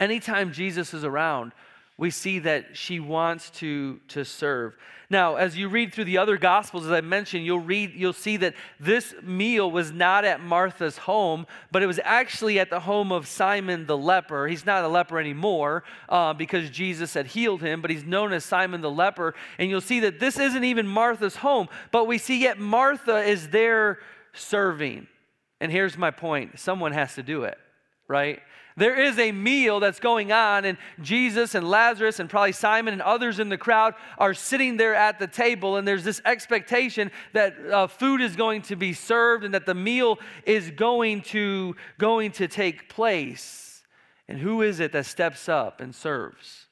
anytime 0.00 0.52
jesus 0.52 0.92
is 0.92 1.04
around 1.04 1.52
we 1.98 2.10
see 2.10 2.38
that 2.38 2.76
she 2.76 3.00
wants 3.00 3.50
to, 3.50 3.98
to 4.06 4.24
serve. 4.24 4.76
Now, 5.10 5.34
as 5.34 5.56
you 5.56 5.68
read 5.68 5.92
through 5.92 6.04
the 6.04 6.18
other 6.18 6.36
gospels, 6.36 6.86
as 6.86 6.92
I 6.92 7.00
mentioned, 7.00 7.44
you'll 7.44 7.58
read, 7.58 7.92
you'll 7.94 8.12
see 8.12 8.36
that 8.36 8.54
this 8.78 9.14
meal 9.22 9.68
was 9.68 9.90
not 9.90 10.24
at 10.24 10.40
Martha's 10.40 10.96
home, 10.98 11.46
but 11.72 11.82
it 11.82 11.86
was 11.86 11.98
actually 12.04 12.60
at 12.60 12.70
the 12.70 12.80
home 12.80 13.10
of 13.10 13.26
Simon 13.26 13.86
the 13.86 13.96
leper. 13.96 14.46
He's 14.46 14.64
not 14.64 14.84
a 14.84 14.88
leper 14.88 15.18
anymore 15.18 15.82
uh, 16.08 16.34
because 16.34 16.70
Jesus 16.70 17.14
had 17.14 17.26
healed 17.26 17.62
him, 17.62 17.82
but 17.82 17.90
he's 17.90 18.04
known 18.04 18.32
as 18.32 18.44
Simon 18.44 18.80
the 18.80 18.90
leper. 18.90 19.34
And 19.58 19.68
you'll 19.68 19.80
see 19.80 20.00
that 20.00 20.20
this 20.20 20.38
isn't 20.38 20.64
even 20.64 20.86
Martha's 20.86 21.36
home, 21.36 21.68
but 21.90 22.06
we 22.06 22.18
see 22.18 22.40
yet 22.40 22.60
Martha 22.60 23.22
is 23.22 23.48
there 23.48 23.98
serving. 24.34 25.08
And 25.60 25.72
here's 25.72 25.98
my 25.98 26.12
point 26.12 26.60
someone 26.60 26.92
has 26.92 27.16
to 27.16 27.24
do 27.24 27.42
it, 27.42 27.58
right? 28.06 28.40
There 28.78 28.98
is 28.98 29.18
a 29.18 29.32
meal 29.32 29.80
that's 29.80 29.98
going 29.98 30.30
on, 30.30 30.64
and 30.64 30.78
Jesus 31.00 31.56
and 31.56 31.68
Lazarus 31.68 32.20
and 32.20 32.30
probably 32.30 32.52
Simon 32.52 32.92
and 32.92 33.02
others 33.02 33.40
in 33.40 33.48
the 33.48 33.58
crowd 33.58 33.94
are 34.18 34.34
sitting 34.34 34.76
there 34.76 34.94
at 34.94 35.18
the 35.18 35.26
table, 35.26 35.76
and 35.76 35.86
there's 35.86 36.04
this 36.04 36.20
expectation 36.24 37.10
that 37.32 37.56
uh, 37.70 37.86
food 37.88 38.20
is 38.20 38.36
going 38.36 38.62
to 38.62 38.76
be 38.76 38.92
served 38.92 39.44
and 39.44 39.52
that 39.52 39.66
the 39.66 39.74
meal 39.74 40.18
is 40.46 40.70
going 40.70 41.22
to, 41.22 41.74
going 41.98 42.30
to 42.32 42.46
take 42.46 42.88
place. 42.88 43.82
And 44.28 44.38
who 44.38 44.62
is 44.62 44.78
it 44.78 44.92
that 44.92 45.06
steps 45.06 45.48
up 45.48 45.80
and 45.80 45.92
serves? 45.92 46.66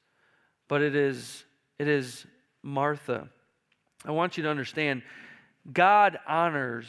But 0.69 0.83
it 0.83 0.95
is, 0.95 1.45
it 1.79 1.89
is 1.89 2.25
Martha. 2.63 3.29
I 4.05 4.13
want 4.13 4.37
you 4.37 4.45
to 4.45 4.49
understand 4.49 5.03
God 5.73 6.19
honors 6.29 6.87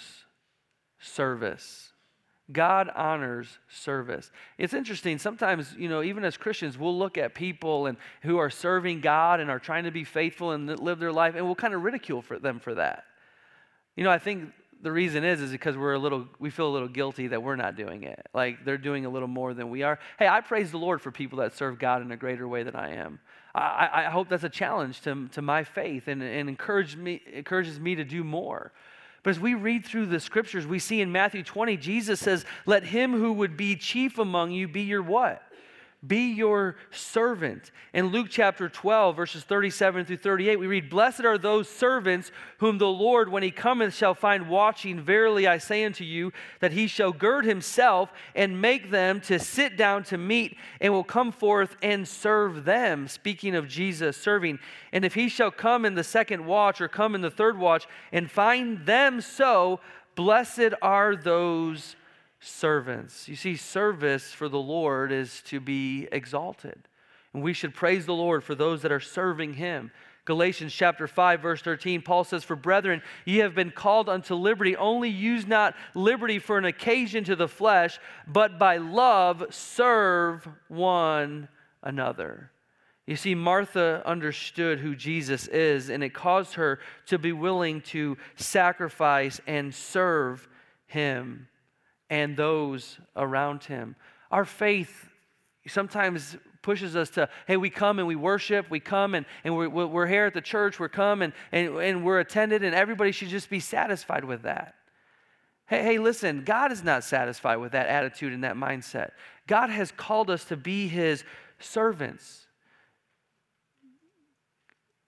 service. 1.00 1.92
God 2.51 2.89
honors 2.96 3.60
service. 3.70 4.32
It's 4.58 4.74
interesting. 4.74 5.18
Sometimes, 5.18 5.75
you 5.77 5.89
know, 5.89 6.01
even 6.01 6.24
as 6.24 6.38
Christians, 6.38 6.77
we'll 6.77 6.98
look 6.98 7.18
at 7.18 7.36
people 7.36 7.88
and 7.88 7.98
who 8.22 8.38
are 8.38 8.50
serving 8.50 9.01
God 9.01 9.39
and 9.39 9.50
are 9.50 9.60
trying 9.60 9.84
to 9.84 9.92
be 9.92 10.04
faithful 10.04 10.51
and 10.51 10.80
live 10.80 11.00
their 11.00 11.12
life, 11.12 11.36
and 11.36 11.46
we'll 11.46 11.56
kind 11.56 11.74
of 11.74 11.84
ridicule 11.84 12.22
for 12.22 12.39
them 12.39 12.60
for 12.60 12.75
that. 12.75 13.04
You 13.96 14.04
know, 14.04 14.12
I 14.12 14.20
think 14.20 14.51
the 14.82 14.92
reason 14.92 15.24
is 15.24 15.42
is 15.42 15.51
because 15.51 15.75
we're 15.75 15.94
a 15.94 16.00
little 16.00 16.27
we 16.39 16.50
feel 16.50 16.68
a 16.68 16.74
little 16.74 16.88
guilty 16.88 17.27
that 17.27 17.42
we're 17.42 17.56
not 17.56 17.75
doing 17.75 18.04
it. 18.04 18.27
Like 18.34 18.63
they're 18.63 18.77
doing 18.77 19.06
a 19.06 19.10
little 19.10 19.27
more 19.27 19.54
than 19.54 19.70
we 19.70 19.84
are. 19.84 20.00
Hey, 20.20 20.27
I 20.27 20.42
praise 20.42 20.72
the 20.72 20.77
Lord 20.77 21.01
for 21.01 21.12
people 21.12 21.39
that 21.39 21.54
serve 21.54 21.80
God 21.80 22.01
in 22.01 22.12
a 22.12 22.18
greater 22.18 22.48
way 22.48 22.63
than 22.63 22.75
I 22.75 22.96
am. 22.96 23.20
I, 23.56 23.89
I 23.94 24.04
hope 24.04 24.30
that's 24.30 24.44
a 24.44 24.50
challenge 24.50 25.01
to, 25.01 25.27
to 25.30 25.42
my 25.42 25.63
faith 25.63 26.08
and, 26.08 26.22
and 26.22 26.48
encourage 26.48 26.96
me, 26.96 27.22
encourages 27.34 27.80
me 27.80 27.96
to 27.96 28.04
do 28.04 28.24
more. 28.24 28.72
But 29.28 29.32
as 29.32 29.42
we 29.42 29.56
read 29.56 29.84
through 29.84 30.06
the 30.06 30.22
scriptures, 30.22 30.66
we 30.66 30.80
see 30.80 31.02
in 31.02 31.12
Matthew 31.12 31.44
20, 31.44 31.76
Jesus 31.76 32.18
says, 32.18 32.46
Let 32.66 32.86
him 32.86 33.12
who 33.12 33.34
would 33.34 33.58
be 33.58 33.76
chief 33.76 34.20
among 34.20 34.52
you 34.52 34.70
be 34.70 34.84
your 34.84 35.04
what? 35.04 35.44
Be 36.08 36.32
your 36.34 36.76
servant. 36.92 37.72
In 37.94 38.08
Luke 38.08 38.28
chapter 38.30 38.70
12, 38.70 39.16
verses 39.16 39.44
37 39.44 40.06
through 40.06 40.18
38, 40.18 40.58
we 40.58 40.68
read, 40.68 40.90
Blessed 40.90 41.26
are 41.26 41.38
those 41.38 41.68
servants 41.68 42.32
whom 42.60 42.78
the 42.78 42.88
Lord, 42.88 43.30
when 43.30 43.44
he 43.44 43.52
cometh, 43.52 43.94
shall 43.94 44.14
find 44.14 44.48
watching. 44.48 45.02
Verily 45.02 45.48
I 45.48 45.58
say 45.58 45.84
unto 45.84 46.04
you, 46.04 46.32
that 46.60 46.72
he 46.72 46.88
shall 46.88 47.12
gird 47.12 47.46
himself 47.46 48.12
and 48.36 48.62
make 48.62 48.92
them 48.92 49.20
to 49.22 49.40
sit 49.40 49.76
down 49.76 50.04
to 50.06 50.18
meat, 50.18 50.56
and 50.80 50.94
will 50.94 51.04
come 51.04 51.32
forth 51.32 51.76
and 51.82 52.08
serve 52.08 52.64
them. 52.64 53.08
Speaking 53.08 53.56
of 53.56 53.68
Jesus 53.68 54.16
serving. 54.16 54.60
And 54.94 55.04
if 55.04 55.16
he 55.16 55.28
shall 55.28 55.52
come 55.52 55.84
in 55.84 55.96
the 55.96 56.04
second 56.04 56.46
watch 56.46 56.80
or 56.80 56.88
come 56.88 57.16
in 57.16 57.22
the 57.22 57.32
third 57.32 57.58
watch 57.58 57.88
and 58.12 58.30
find 58.30 58.86
them 58.86 59.20
so, 59.20 59.80
blessed 60.16 60.74
are 60.82 61.16
those 61.16 61.96
servants. 62.48 63.27
You 63.27 63.36
see, 63.36 63.56
service 63.56 64.32
for 64.32 64.50
the 64.50 64.60
Lord 64.60 65.12
is 65.12 65.42
to 65.48 65.60
be 65.60 66.08
exalted. 66.12 66.88
And 67.34 67.44
we 67.44 67.54
should 67.54 67.74
praise 67.74 68.06
the 68.06 68.13
Lord 68.13 68.44
for 68.44 68.56
those 68.56 68.82
that 68.82 68.92
are 68.92 69.00
serving 69.00 69.54
him. 69.54 69.92
Galatians 70.25 70.74
chapter 70.74 71.08
5, 71.08 71.42
verse 71.42 71.62
13, 71.62 72.01
Paul 72.01 72.24
says, 72.24 72.44
For 72.44 72.56
brethren, 72.56 73.01
ye 73.24 73.38
have 73.38 73.56
been 73.56 73.72
called 73.72 74.10
unto 74.10 74.36
liberty, 74.36 74.75
only 74.75 75.10
use 75.10 75.48
not 75.48 75.74
liberty 75.94 76.39
for 76.39 76.58
an 76.58 76.66
occasion 76.66 77.24
to 77.25 77.36
the 77.36 77.48
flesh, 77.48 78.00
but 78.27 78.60
by 78.60 78.77
love 78.77 79.46
serve 79.51 80.48
one 80.68 81.48
another. 81.82 82.51
You 83.06 83.16
see, 83.16 83.36
Martha 83.36 84.04
understood 84.06 84.80
who 84.80 84.96
Jesus 84.96 85.48
is, 85.48 85.89
and 85.89 86.04
it 86.04 86.13
caused 86.13 86.56
her 86.56 86.80
to 87.06 87.18
be 87.18 87.32
willing 87.32 87.80
to 87.84 88.18
sacrifice 88.36 89.39
and 89.48 89.74
serve 89.74 90.50
him 90.88 91.48
and 92.10 92.36
those 92.36 93.00
around 93.16 93.64
him. 93.64 93.96
Our 94.32 94.46
faith 94.46 95.10
sometimes 95.68 96.38
pushes 96.62 96.96
us 96.96 97.10
to, 97.12 97.30
hey, 97.46 97.58
we 97.58 97.70
come 97.70 98.00
and 98.00 98.08
we 98.08 98.16
worship, 98.16 98.70
we 98.70 98.80
come 98.80 99.16
and, 99.16 99.26
and 99.44 99.56
we're, 99.56 99.70
we're 99.70 100.08
here 100.08 100.26
at 100.26 100.34
the 100.34 100.42
church, 100.42 100.80
we're 100.80 100.90
come 100.90 101.22
and, 101.22 101.34
and, 101.52 101.78
and 101.78 102.04
we're 102.04 102.20
attended, 102.20 102.64
and 102.64 102.76
everybody 102.76 103.12
should 103.12 103.30
just 103.30 103.50
be 103.50 103.60
satisfied 103.60 104.26
with 104.26 104.44
that. 104.44 104.76
Hey, 105.68 105.84
hey, 105.84 105.98
listen, 105.98 106.44
God 106.46 106.72
is 106.72 106.84
not 106.84 107.04
satisfied 107.04 107.58
with 107.58 107.74
that 107.74 107.88
attitude 107.88 108.34
and 108.34 108.44
that 108.44 108.56
mindset. 108.56 109.12
God 109.48 109.70
has 109.70 109.92
called 109.92 110.30
us 110.30 110.46
to 110.46 110.58
be 110.58 110.88
his 110.88 111.24
servants. 111.60 112.48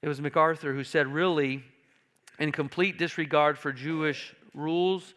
It 0.01 0.07
was 0.07 0.21
MacArthur 0.21 0.73
who 0.73 0.83
said, 0.83 1.07
really, 1.07 1.63
in 2.39 2.51
complete 2.51 2.97
disregard 2.97 3.57
for 3.57 3.73
Jewish 3.73 4.33
rules, 4.53 5.13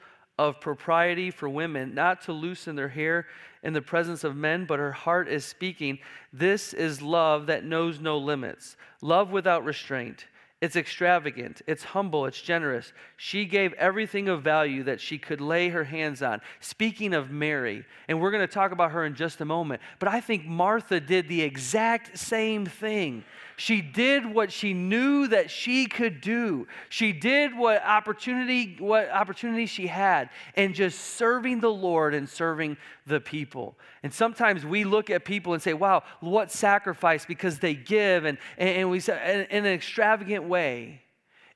of 0.48 0.60
propriety 0.60 1.30
for 1.30 1.48
women, 1.48 1.94
not 1.94 2.22
to 2.22 2.32
loosen 2.32 2.76
their 2.76 2.88
hair 2.88 3.26
in 3.62 3.72
the 3.72 3.82
presence 3.82 4.24
of 4.24 4.36
men, 4.36 4.64
but 4.64 4.78
her 4.78 4.92
heart 4.92 5.28
is 5.28 5.44
speaking. 5.44 5.98
This 6.32 6.74
is 6.74 7.00
love 7.00 7.46
that 7.46 7.64
knows 7.64 8.00
no 8.00 8.18
limits, 8.18 8.76
love 9.00 9.30
without 9.30 9.64
restraint. 9.64 10.26
It's 10.60 10.76
extravagant, 10.76 11.62
it's 11.66 11.82
humble, 11.82 12.26
it's 12.26 12.40
generous. 12.40 12.92
She 13.16 13.46
gave 13.46 13.72
everything 13.74 14.28
of 14.28 14.42
value 14.42 14.84
that 14.84 15.00
she 15.00 15.18
could 15.18 15.40
lay 15.40 15.70
her 15.70 15.82
hands 15.82 16.22
on. 16.22 16.40
Speaking 16.60 17.14
of 17.14 17.32
Mary, 17.32 17.84
and 18.08 18.20
we're 18.20 18.30
going 18.30 18.46
to 18.46 18.52
talk 18.52 18.70
about 18.70 18.92
her 18.92 19.04
in 19.04 19.16
just 19.16 19.40
a 19.40 19.44
moment, 19.44 19.82
but 19.98 20.08
I 20.08 20.20
think 20.20 20.46
Martha 20.46 21.00
did 21.00 21.28
the 21.28 21.42
exact 21.42 22.16
same 22.16 22.64
thing. 22.64 23.24
She 23.62 23.80
did 23.80 24.26
what 24.26 24.50
she 24.50 24.74
knew 24.74 25.28
that 25.28 25.48
she 25.48 25.86
could 25.86 26.20
do. 26.20 26.66
She 26.88 27.12
did 27.12 27.56
what 27.56 27.80
opportunity 27.84 28.74
what 28.80 29.08
opportunity 29.08 29.66
she 29.66 29.86
had 29.86 30.30
and 30.56 30.74
just 30.74 30.98
serving 30.98 31.60
the 31.60 31.70
Lord 31.70 32.12
and 32.12 32.28
serving 32.28 32.76
the 33.06 33.20
people. 33.20 33.76
And 34.02 34.12
sometimes 34.12 34.66
we 34.66 34.82
look 34.82 35.10
at 35.10 35.24
people 35.24 35.52
and 35.52 35.62
say, 35.62 35.74
"Wow, 35.74 36.02
what 36.18 36.50
sacrifice 36.50 37.24
because 37.24 37.60
they 37.60 37.74
give 37.74 38.24
and 38.24 38.36
and, 38.58 38.90
we 38.90 38.98
say 38.98 39.46
in 39.48 39.64
an 39.64 39.72
extravagant 39.72 40.42
way." 40.42 41.02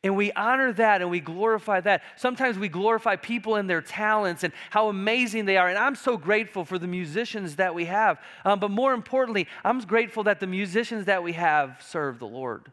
And 0.02 0.16
we 0.16 0.30
honor 0.32 0.72
that 0.74 1.00
and 1.00 1.10
we 1.10 1.20
glorify 1.20 1.80
that. 1.80 2.02
Sometimes 2.16 2.58
we 2.58 2.68
glorify 2.68 3.16
people 3.16 3.56
and 3.56 3.68
their 3.68 3.80
talents 3.80 4.44
and 4.44 4.52
how 4.70 4.88
amazing 4.88 5.46
they 5.46 5.56
are. 5.56 5.68
And 5.68 5.78
I'm 5.78 5.96
so 5.96 6.16
grateful 6.16 6.64
for 6.64 6.78
the 6.78 6.86
musicians 6.86 7.56
that 7.56 7.74
we 7.74 7.86
have. 7.86 8.20
Um, 8.44 8.60
but 8.60 8.70
more 8.70 8.92
importantly, 8.92 9.48
I'm 9.64 9.80
grateful 9.80 10.24
that 10.24 10.40
the 10.40 10.46
musicians 10.46 11.06
that 11.06 11.22
we 11.22 11.32
have 11.32 11.78
serve 11.80 12.18
the 12.18 12.26
Lord. 12.26 12.70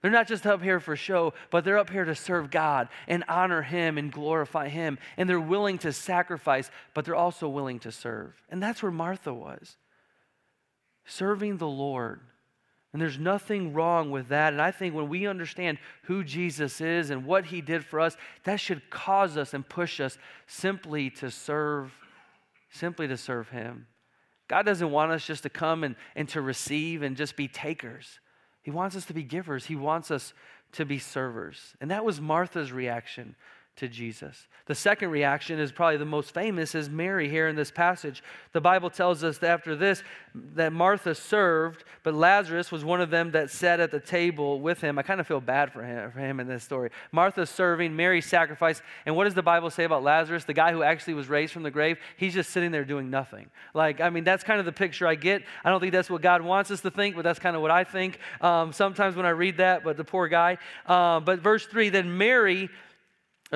They're 0.00 0.10
not 0.10 0.26
just 0.26 0.46
up 0.46 0.62
here 0.62 0.80
for 0.80 0.96
show, 0.96 1.32
but 1.50 1.64
they're 1.64 1.78
up 1.78 1.90
here 1.90 2.04
to 2.04 2.14
serve 2.14 2.50
God 2.50 2.88
and 3.06 3.22
honor 3.28 3.62
Him 3.62 3.98
and 3.98 4.12
glorify 4.12 4.68
Him. 4.68 4.98
And 5.16 5.28
they're 5.28 5.40
willing 5.40 5.78
to 5.78 5.92
sacrifice, 5.92 6.70
but 6.92 7.04
they're 7.04 7.14
also 7.14 7.48
willing 7.48 7.78
to 7.80 7.92
serve. 7.92 8.34
And 8.50 8.60
that's 8.60 8.82
where 8.82 8.92
Martha 8.92 9.32
was 9.32 9.76
serving 11.04 11.56
the 11.56 11.68
Lord 11.68 12.20
and 12.92 13.00
there's 13.00 13.18
nothing 13.18 13.72
wrong 13.72 14.10
with 14.10 14.28
that. 14.28 14.52
And 14.52 14.60
I 14.60 14.70
think 14.70 14.94
when 14.94 15.08
we 15.08 15.26
understand 15.26 15.78
who 16.02 16.22
Jesus 16.22 16.80
is 16.80 17.10
and 17.10 17.24
what 17.24 17.46
he 17.46 17.62
did 17.62 17.84
for 17.84 18.00
us, 18.00 18.16
that 18.44 18.60
should 18.60 18.90
cause 18.90 19.36
us 19.36 19.54
and 19.54 19.66
push 19.66 19.98
us 19.98 20.18
simply 20.46 21.08
to 21.10 21.30
serve 21.30 21.92
simply 22.72 23.06
to 23.06 23.16
serve 23.16 23.48
Him. 23.50 23.86
God 24.48 24.66
doesn't 24.66 24.90
want 24.90 25.12
us 25.12 25.24
just 25.24 25.44
to 25.44 25.50
come 25.50 25.84
and, 25.84 25.94
and 26.16 26.28
to 26.30 26.40
receive 26.40 27.02
and 27.02 27.16
just 27.16 27.36
be 27.36 27.48
takers. 27.48 28.18
He 28.62 28.70
wants 28.70 28.96
us 28.96 29.04
to 29.06 29.14
be 29.14 29.22
givers. 29.22 29.66
He 29.66 29.76
wants 29.76 30.10
us 30.10 30.32
to 30.72 30.84
be 30.84 30.98
servers. 30.98 31.74
And 31.80 31.90
that 31.90 32.04
was 32.04 32.20
Martha's 32.20 32.72
reaction 32.72 33.36
to 33.76 33.88
Jesus. 33.88 34.46
The 34.66 34.74
second 34.74 35.10
reaction 35.10 35.58
is 35.58 35.72
probably 35.72 35.96
the 35.96 36.04
most 36.04 36.32
famous 36.32 36.74
is 36.74 36.88
Mary 36.88 37.28
here 37.28 37.48
in 37.48 37.56
this 37.56 37.70
passage. 37.70 38.22
The 38.52 38.60
Bible 38.60 38.90
tells 38.90 39.24
us 39.24 39.38
that 39.38 39.50
after 39.50 39.74
this 39.74 40.02
that 40.54 40.72
Martha 40.72 41.14
served, 41.14 41.84
but 42.02 42.14
Lazarus 42.14 42.70
was 42.70 42.84
one 42.84 43.00
of 43.00 43.10
them 43.10 43.32
that 43.32 43.50
sat 43.50 43.80
at 43.80 43.90
the 43.90 44.00
table 44.00 44.60
with 44.60 44.80
him. 44.80 44.98
I 44.98 45.02
kind 45.02 45.20
of 45.20 45.26
feel 45.26 45.40
bad 45.40 45.72
for 45.72 45.82
him, 45.82 46.10
for 46.10 46.20
him 46.20 46.38
in 46.40 46.46
this 46.46 46.64
story. 46.64 46.90
Martha 47.10 47.44
serving, 47.44 47.94
Mary 47.94 48.20
sacrificed. 48.20 48.82
And 49.04 49.16
what 49.16 49.24
does 49.24 49.34
the 49.34 49.42
Bible 49.42 49.68
say 49.68 49.84
about 49.84 50.02
Lazarus, 50.02 50.44
the 50.44 50.54
guy 50.54 50.72
who 50.72 50.82
actually 50.82 51.14
was 51.14 51.28
raised 51.28 51.52
from 51.52 51.64
the 51.64 51.70
grave? 51.70 51.98
He's 52.16 52.34
just 52.34 52.50
sitting 52.50 52.70
there 52.70 52.84
doing 52.84 53.10
nothing. 53.10 53.50
Like, 53.74 54.00
I 54.00 54.10
mean, 54.10 54.24
that's 54.24 54.44
kind 54.44 54.60
of 54.60 54.66
the 54.66 54.72
picture 54.72 55.06
I 55.06 55.16
get. 55.16 55.42
I 55.64 55.70
don't 55.70 55.80
think 55.80 55.92
that's 55.92 56.08
what 56.08 56.22
God 56.22 56.40
wants 56.40 56.70
us 56.70 56.80
to 56.82 56.90
think, 56.90 57.16
but 57.16 57.22
that's 57.22 57.38
kind 57.38 57.56
of 57.56 57.62
what 57.62 57.70
I 57.70 57.84
think 57.84 58.18
um, 58.40 58.72
sometimes 58.72 59.16
when 59.16 59.26
I 59.26 59.30
read 59.30 59.58
that, 59.58 59.84
but 59.84 59.96
the 59.96 60.04
poor 60.04 60.28
guy. 60.28 60.58
Uh, 60.86 61.20
but 61.20 61.40
verse 61.40 61.66
3 61.66 61.88
then 61.88 62.16
Mary 62.16 62.70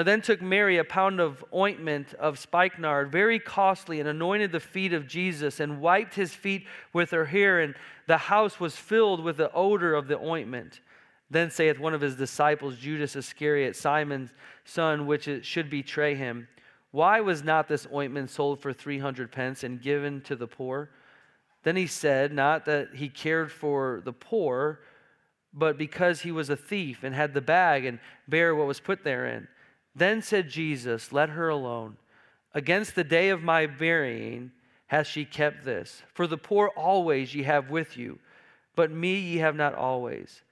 then 0.02 0.20
took 0.20 0.42
Mary 0.42 0.76
a 0.76 0.84
pound 0.84 1.20
of 1.20 1.42
ointment 1.54 2.12
of 2.14 2.38
spikenard, 2.38 3.10
very 3.10 3.38
costly, 3.38 3.98
and 3.98 4.06
anointed 4.08 4.52
the 4.52 4.60
feet 4.60 4.92
of 4.92 5.06
Jesus, 5.06 5.58
and 5.58 5.80
wiped 5.80 6.14
his 6.14 6.34
feet 6.34 6.66
with 6.92 7.10
her 7.12 7.24
hair, 7.24 7.60
and 7.60 7.74
the 8.06 8.18
house 8.18 8.60
was 8.60 8.76
filled 8.76 9.24
with 9.24 9.38
the 9.38 9.50
odor 9.52 9.94
of 9.94 10.06
the 10.06 10.18
ointment. 10.18 10.80
Then 11.30 11.50
saith 11.50 11.78
one 11.78 11.94
of 11.94 12.02
his 12.02 12.14
disciples, 12.14 12.76
Judas 12.76 13.16
Iscariot, 13.16 13.74
Simon's 13.74 14.34
son, 14.66 15.06
which 15.06 15.28
should 15.46 15.70
betray 15.70 16.14
him, 16.14 16.46
Why 16.90 17.20
was 17.20 17.42
not 17.42 17.66
this 17.66 17.86
ointment 17.92 18.28
sold 18.28 18.60
for 18.60 18.74
three 18.74 18.98
hundred 18.98 19.32
pence 19.32 19.64
and 19.64 19.80
given 19.80 20.20
to 20.22 20.36
the 20.36 20.46
poor? 20.46 20.90
Then 21.62 21.74
he 21.74 21.86
said, 21.86 22.34
Not 22.34 22.66
that 22.66 22.96
he 22.96 23.08
cared 23.08 23.50
for 23.50 24.02
the 24.04 24.12
poor, 24.12 24.80
but 25.54 25.78
because 25.78 26.20
he 26.20 26.30
was 26.30 26.50
a 26.50 26.56
thief 26.56 27.02
and 27.02 27.14
had 27.14 27.32
the 27.32 27.40
bag 27.40 27.86
and 27.86 27.98
bare 28.28 28.54
what 28.54 28.66
was 28.66 28.78
put 28.78 29.02
therein. 29.02 29.48
Then 29.96 30.20
said 30.20 30.50
Jesus, 30.50 31.10
Let 31.10 31.30
her 31.30 31.48
alone. 31.48 31.96
Against 32.52 32.94
the 32.94 33.04
day 33.04 33.30
of 33.30 33.42
my 33.42 33.66
burying 33.66 34.52
hath 34.86 35.06
she 35.06 35.24
kept 35.24 35.64
this. 35.64 36.02
For 36.12 36.26
the 36.26 36.38
poor 36.38 36.68
always 36.76 37.34
ye 37.34 37.42
have 37.42 37.70
with 37.70 37.96
you, 37.96 38.18
but 38.76 38.90
me 38.90 39.18
ye 39.18 39.38
have 39.38 39.56
not 39.56 39.74
always. 39.74 40.42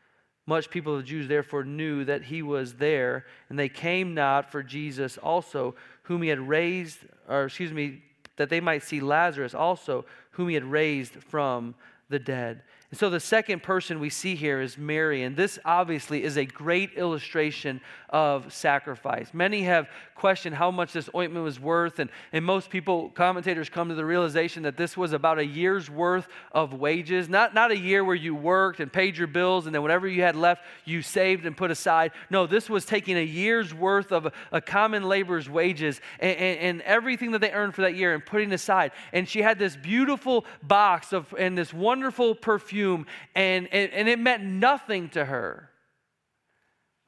Much 0.47 0.71
people 0.71 0.95
of 0.95 1.03
the 1.03 1.09
Jews 1.09 1.29
therefore 1.29 1.65
knew 1.65 2.05
that 2.05 2.25
he 2.25 2.43
was 2.43 2.75
there, 2.75 3.25
and 3.49 3.59
they 3.59 3.69
came 3.69 4.15
not 4.15 4.51
for 4.51 4.63
Jesus 4.63 5.17
also, 5.19 5.75
whom 6.03 6.23
he 6.23 6.29
had 6.29 6.41
raised, 6.41 6.99
or 7.29 7.45
excuse 7.45 7.73
me, 7.73 8.03
that 8.37 8.51
they 8.51 8.61
might 8.61 8.83
see 8.83 9.01
Lazarus 9.01 9.55
also, 9.55 10.05
whom 10.33 10.49
he 10.49 10.55
had 10.55 10.65
raised 10.65 11.13
from 11.13 11.75
the 12.09 12.19
dead. 12.19 12.63
And 12.91 12.99
so 13.01 13.11
the 13.11 13.19
second 13.19 13.63
person 13.63 13.99
we 13.99 14.11
see 14.11 14.37
here 14.37 14.61
is 14.61 14.79
Mary, 14.79 15.23
and 15.23 15.37
this 15.37 15.59
obviously 15.65 16.23
is 16.23 16.37
a 16.37 16.45
great 16.45 16.93
illustration 16.95 17.81
of 18.11 18.53
sacrifice. 18.53 19.31
Many 19.33 19.63
have 19.63 19.89
questioned 20.15 20.55
how 20.55 20.71
much 20.71 20.93
this 20.93 21.11
ointment 21.13 21.45
was 21.45 21.59
worth, 21.59 21.99
and, 21.99 22.09
and 22.33 22.45
most 22.45 22.71
people, 22.71 23.09
commentators, 23.11 23.69
come 23.69 23.89
to 23.89 23.97
the 23.97 24.05
realization 24.05 24.63
that 24.63 24.77
this 24.77 24.97
was 24.97 25.13
about 25.13 25.41
a 25.41 25.45
year's 25.45 25.91
worth 25.91 26.29
of 26.53 26.75
wages. 26.75 27.29
Not, 27.29 27.53
not 27.53 27.73
a 27.73 27.77
year 27.77 28.05
where 28.05 28.15
you 28.15 28.35
worked 28.35 28.79
and 28.79 28.93
paid 28.93 29.17
your 29.17 29.27
bills, 29.27 29.67
and 29.67 29.75
then 29.75 29.83
whatever 29.83 30.07
you 30.07 30.23
had 30.23 30.37
left, 30.37 30.63
you 30.85 31.03
saved 31.03 31.47
and 31.47 31.57
put 31.57 31.73
aside. 31.73 32.13
No, 32.31 32.47
this 32.47 32.71
was 32.71 32.85
taking 32.85 33.17
a 33.17 33.25
year's 33.25 33.75
worth 33.75 34.13
of 34.13 34.27
a, 34.27 34.33
a 34.53 34.61
common 34.61 35.03
laborer's 35.03 35.51
wages 35.51 36.01
and, 36.21 36.37
and, 36.37 36.59
and 36.61 36.83
everything 36.83 37.33
that 37.33 37.41
they 37.41 37.51
earned 37.51 37.75
for 37.75 37.83
that 37.83 37.97
year 37.97 38.15
and 38.15 38.25
putting 38.25 38.53
aside. 38.53 38.93
And 39.13 39.29
she 39.29 39.43
had 39.43 39.59
this 39.59 39.75
beautiful 39.75 40.45
box 40.63 41.13
of 41.13 41.35
and 41.37 41.59
this 41.59 41.75
wonderful 41.75 42.37
perfume 42.37 42.74
perfume, 42.75 43.07
and, 43.35 43.69
and, 43.73 43.93
and 43.93 44.09
it 44.09 44.19
meant 44.19 44.43
nothing 44.43 45.09
to 45.11 45.25
her 45.25 45.71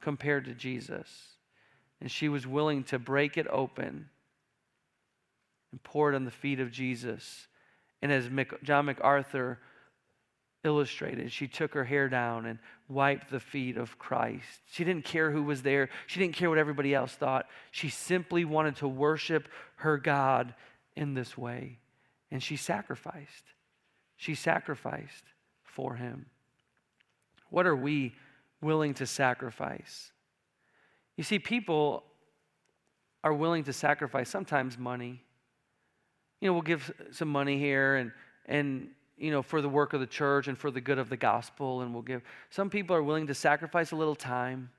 compared 0.01 0.45
to 0.45 0.55
Jesus. 0.55 1.09
And 2.01 2.11
she 2.11 2.29
was 2.29 2.47
willing 2.47 2.85
to 2.85 2.99
break 2.99 3.37
it 3.37 3.47
open 3.49 4.09
and 5.73 5.83
pour 5.83 6.13
it 6.13 6.17
on 6.17 6.25
the 6.25 6.31
feet 6.31 6.61
of 6.61 6.71
Jesus. 6.71 7.49
And 8.03 8.13
as 8.13 8.31
John 8.63 8.87
MacArthur 8.87 9.59
illustrated, 10.63 11.33
she 11.33 11.49
took 11.49 11.75
her 11.75 11.85
hair 11.85 12.09
down 12.09 12.47
and 12.47 12.59
wiped 12.89 13.31
the 13.31 13.41
feet 13.41 13.77
of 13.77 13.99
Christ. 13.99 14.61
She 14.71 14.85
didn't 14.85 15.05
care 15.05 15.31
who 15.33 15.43
was 15.43 15.63
there, 15.63 15.89
she 16.07 16.21
didn't 16.21 16.37
care 16.37 16.49
what 16.49 16.59
everybody 16.59 16.95
else 16.95 17.13
thought. 17.13 17.47
She 17.73 17.89
simply 17.89 18.45
wanted 18.45 18.77
to 18.77 18.89
worship 18.89 19.49
her 19.77 19.99
God 19.99 20.55
in 20.95 21.15
this 21.15 21.37
way. 21.37 21.79
And 22.31 22.43
she 22.43 22.57
sacrificed. 22.57 23.45
She 24.17 24.35
sacrificed 24.35 25.25
for 25.77 25.95
him? 25.95 26.25
What 27.51 27.67
are 27.67 27.77
we 27.77 28.15
willing 28.63 28.95
to 28.95 29.07
sacrifice? 29.07 30.11
You 31.19 31.23
see, 31.23 31.39
people 31.39 32.03
are 33.23 33.35
willing 33.35 33.65
to 33.65 33.75
sacrifice 33.75 34.31
sometimes 34.31 34.79
money. 34.79 35.23
You 36.41 36.49
know, 36.49 36.55
we'll 36.55 36.63
give 36.63 36.91
some 37.11 37.29
money 37.29 37.59
here 37.59 37.97
and, 37.97 38.11
and 38.47 38.89
you 39.19 39.31
know, 39.31 39.43
for 39.43 39.61
the 39.61 39.69
work 39.69 39.93
of 39.93 40.01
the 40.01 40.07
church 40.07 40.49
and 40.49 40.57
for 40.57 40.71
the 40.71 40.81
good 40.81 40.99
of 40.99 41.11
the 41.11 41.17
gospel, 41.17 41.83
and 41.83 41.93
we'll 41.93 42.03
give. 42.03 42.23
Some 42.49 42.71
people 42.71 42.97
are 42.97 43.03
willing 43.03 43.27
to 43.27 43.35
sacrifice 43.35 43.93
a 43.93 43.97
little 43.97 44.15
time 44.15 44.71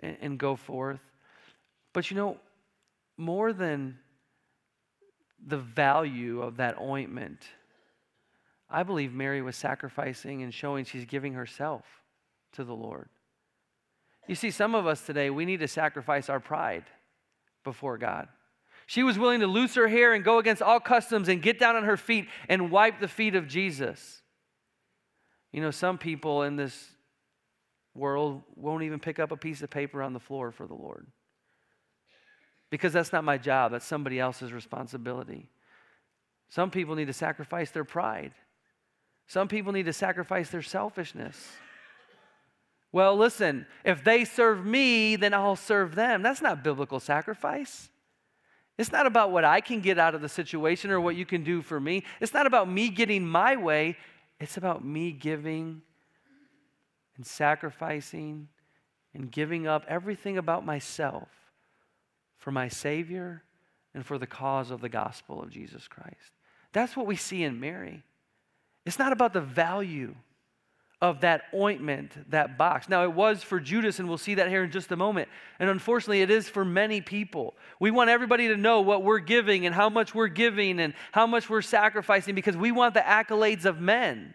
and, 0.00 0.16
and 0.20 0.38
go 0.38 0.56
forth. 0.56 1.00
But 1.92 2.10
you 2.10 2.16
know, 2.16 2.38
more 3.18 3.52
than 3.52 3.98
the 5.46 5.58
value 5.58 6.40
of 6.40 6.56
that 6.56 6.80
ointment, 6.80 7.40
I 8.70 8.82
believe 8.82 9.12
Mary 9.12 9.42
was 9.42 9.56
sacrificing 9.56 10.42
and 10.42 10.54
showing 10.54 10.84
she's 10.84 11.04
giving 11.04 11.34
herself 11.34 11.84
to 12.52 12.64
the 12.64 12.74
Lord. 12.74 13.08
You 14.28 14.34
see, 14.34 14.50
some 14.50 14.74
of 14.74 14.86
us 14.86 15.04
today, 15.04 15.30
we 15.30 15.44
need 15.44 15.60
to 15.60 15.68
sacrifice 15.68 16.28
our 16.28 16.40
pride 16.40 16.84
before 17.64 17.98
God. 17.98 18.28
She 18.86 19.02
was 19.02 19.18
willing 19.18 19.40
to 19.40 19.46
loose 19.46 19.74
her 19.74 19.88
hair 19.88 20.14
and 20.14 20.24
go 20.24 20.38
against 20.38 20.62
all 20.62 20.80
customs 20.80 21.28
and 21.28 21.42
get 21.42 21.58
down 21.58 21.76
on 21.76 21.84
her 21.84 21.96
feet 21.96 22.26
and 22.48 22.70
wipe 22.70 23.00
the 23.00 23.08
feet 23.08 23.34
of 23.34 23.48
Jesus. 23.48 24.22
You 25.52 25.60
know, 25.60 25.70
some 25.70 25.98
people 25.98 26.42
in 26.42 26.56
this 26.56 26.90
world 27.94 28.42
won't 28.54 28.84
even 28.84 29.00
pick 29.00 29.18
up 29.18 29.32
a 29.32 29.36
piece 29.36 29.62
of 29.62 29.70
paper 29.70 30.02
on 30.02 30.12
the 30.12 30.20
floor 30.20 30.52
for 30.52 30.66
the 30.66 30.74
Lord 30.74 31.06
because 32.70 32.92
that's 32.92 33.12
not 33.12 33.24
my 33.24 33.36
job, 33.36 33.72
that's 33.72 33.84
somebody 33.84 34.20
else's 34.20 34.52
responsibility. 34.52 35.48
Some 36.48 36.70
people 36.70 36.94
need 36.94 37.06
to 37.06 37.12
sacrifice 37.12 37.70
their 37.70 37.84
pride 37.84 38.32
some 39.30 39.46
people 39.46 39.70
need 39.70 39.86
to 39.86 39.92
sacrifice 39.92 40.50
their 40.50 40.60
selfishness. 40.60 41.36
Well, 42.90 43.16
listen, 43.16 43.64
if 43.84 44.02
they 44.02 44.24
serve 44.24 44.66
me, 44.66 45.14
then 45.14 45.32
I'll 45.32 45.54
serve 45.54 45.94
them. 45.94 46.20
That's 46.22 46.42
not 46.42 46.64
biblical 46.64 46.98
sacrifice. 46.98 47.90
It's 48.76 48.90
not 48.90 49.06
about 49.06 49.30
what 49.30 49.44
I 49.44 49.60
can 49.60 49.82
get 49.82 50.00
out 50.00 50.16
of 50.16 50.20
the 50.20 50.28
situation 50.28 50.90
or 50.90 51.00
what 51.00 51.14
you 51.14 51.24
can 51.24 51.44
do 51.44 51.62
for 51.62 51.78
me. 51.78 52.02
It's 52.18 52.34
not 52.34 52.48
about 52.48 52.68
me 52.68 52.88
getting 52.88 53.24
my 53.24 53.54
way. 53.54 53.96
It's 54.40 54.56
about 54.56 54.84
me 54.84 55.12
giving 55.12 55.82
and 57.16 57.24
sacrificing 57.24 58.48
and 59.14 59.30
giving 59.30 59.64
up 59.64 59.84
everything 59.86 60.38
about 60.38 60.66
myself 60.66 61.28
for 62.36 62.50
my 62.50 62.66
Savior 62.66 63.44
and 63.94 64.04
for 64.04 64.18
the 64.18 64.26
cause 64.26 64.72
of 64.72 64.80
the 64.80 64.88
gospel 64.88 65.40
of 65.40 65.50
Jesus 65.50 65.86
Christ. 65.86 66.32
That's 66.72 66.96
what 66.96 67.06
we 67.06 67.14
see 67.14 67.44
in 67.44 67.60
Mary. 67.60 68.02
It's 68.86 68.98
not 68.98 69.12
about 69.12 69.32
the 69.32 69.40
value 69.40 70.14
of 71.02 71.20
that 71.20 71.42
ointment, 71.54 72.12
that 72.30 72.58
box. 72.58 72.88
Now, 72.88 73.04
it 73.04 73.12
was 73.12 73.42
for 73.42 73.58
Judas, 73.58 73.98
and 73.98 74.08
we'll 74.08 74.18
see 74.18 74.34
that 74.34 74.48
here 74.48 74.64
in 74.64 74.70
just 74.70 74.92
a 74.92 74.96
moment. 74.96 75.28
And 75.58 75.70
unfortunately, 75.70 76.20
it 76.20 76.30
is 76.30 76.48
for 76.48 76.64
many 76.64 77.00
people. 77.00 77.54
We 77.78 77.90
want 77.90 78.10
everybody 78.10 78.48
to 78.48 78.56
know 78.56 78.82
what 78.82 79.02
we're 79.02 79.18
giving 79.18 79.64
and 79.64 79.74
how 79.74 79.88
much 79.88 80.14
we're 80.14 80.28
giving 80.28 80.78
and 80.78 80.92
how 81.12 81.26
much 81.26 81.48
we're 81.48 81.62
sacrificing 81.62 82.34
because 82.34 82.56
we 82.56 82.70
want 82.70 82.92
the 82.92 83.00
accolades 83.00 83.64
of 83.64 83.80
men 83.80 84.34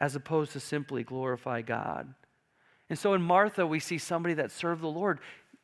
as 0.00 0.16
opposed 0.16 0.52
to 0.52 0.60
simply 0.60 1.04
glorify 1.04 1.62
God. 1.62 2.12
And 2.88 2.98
so 2.98 3.14
in 3.14 3.22
Martha, 3.22 3.64
we 3.64 3.78
see 3.78 3.98
somebody 3.98 4.34
that 4.34 4.50
served 4.50 4.82
the 4.82 4.88
Lord. 4.88 5.20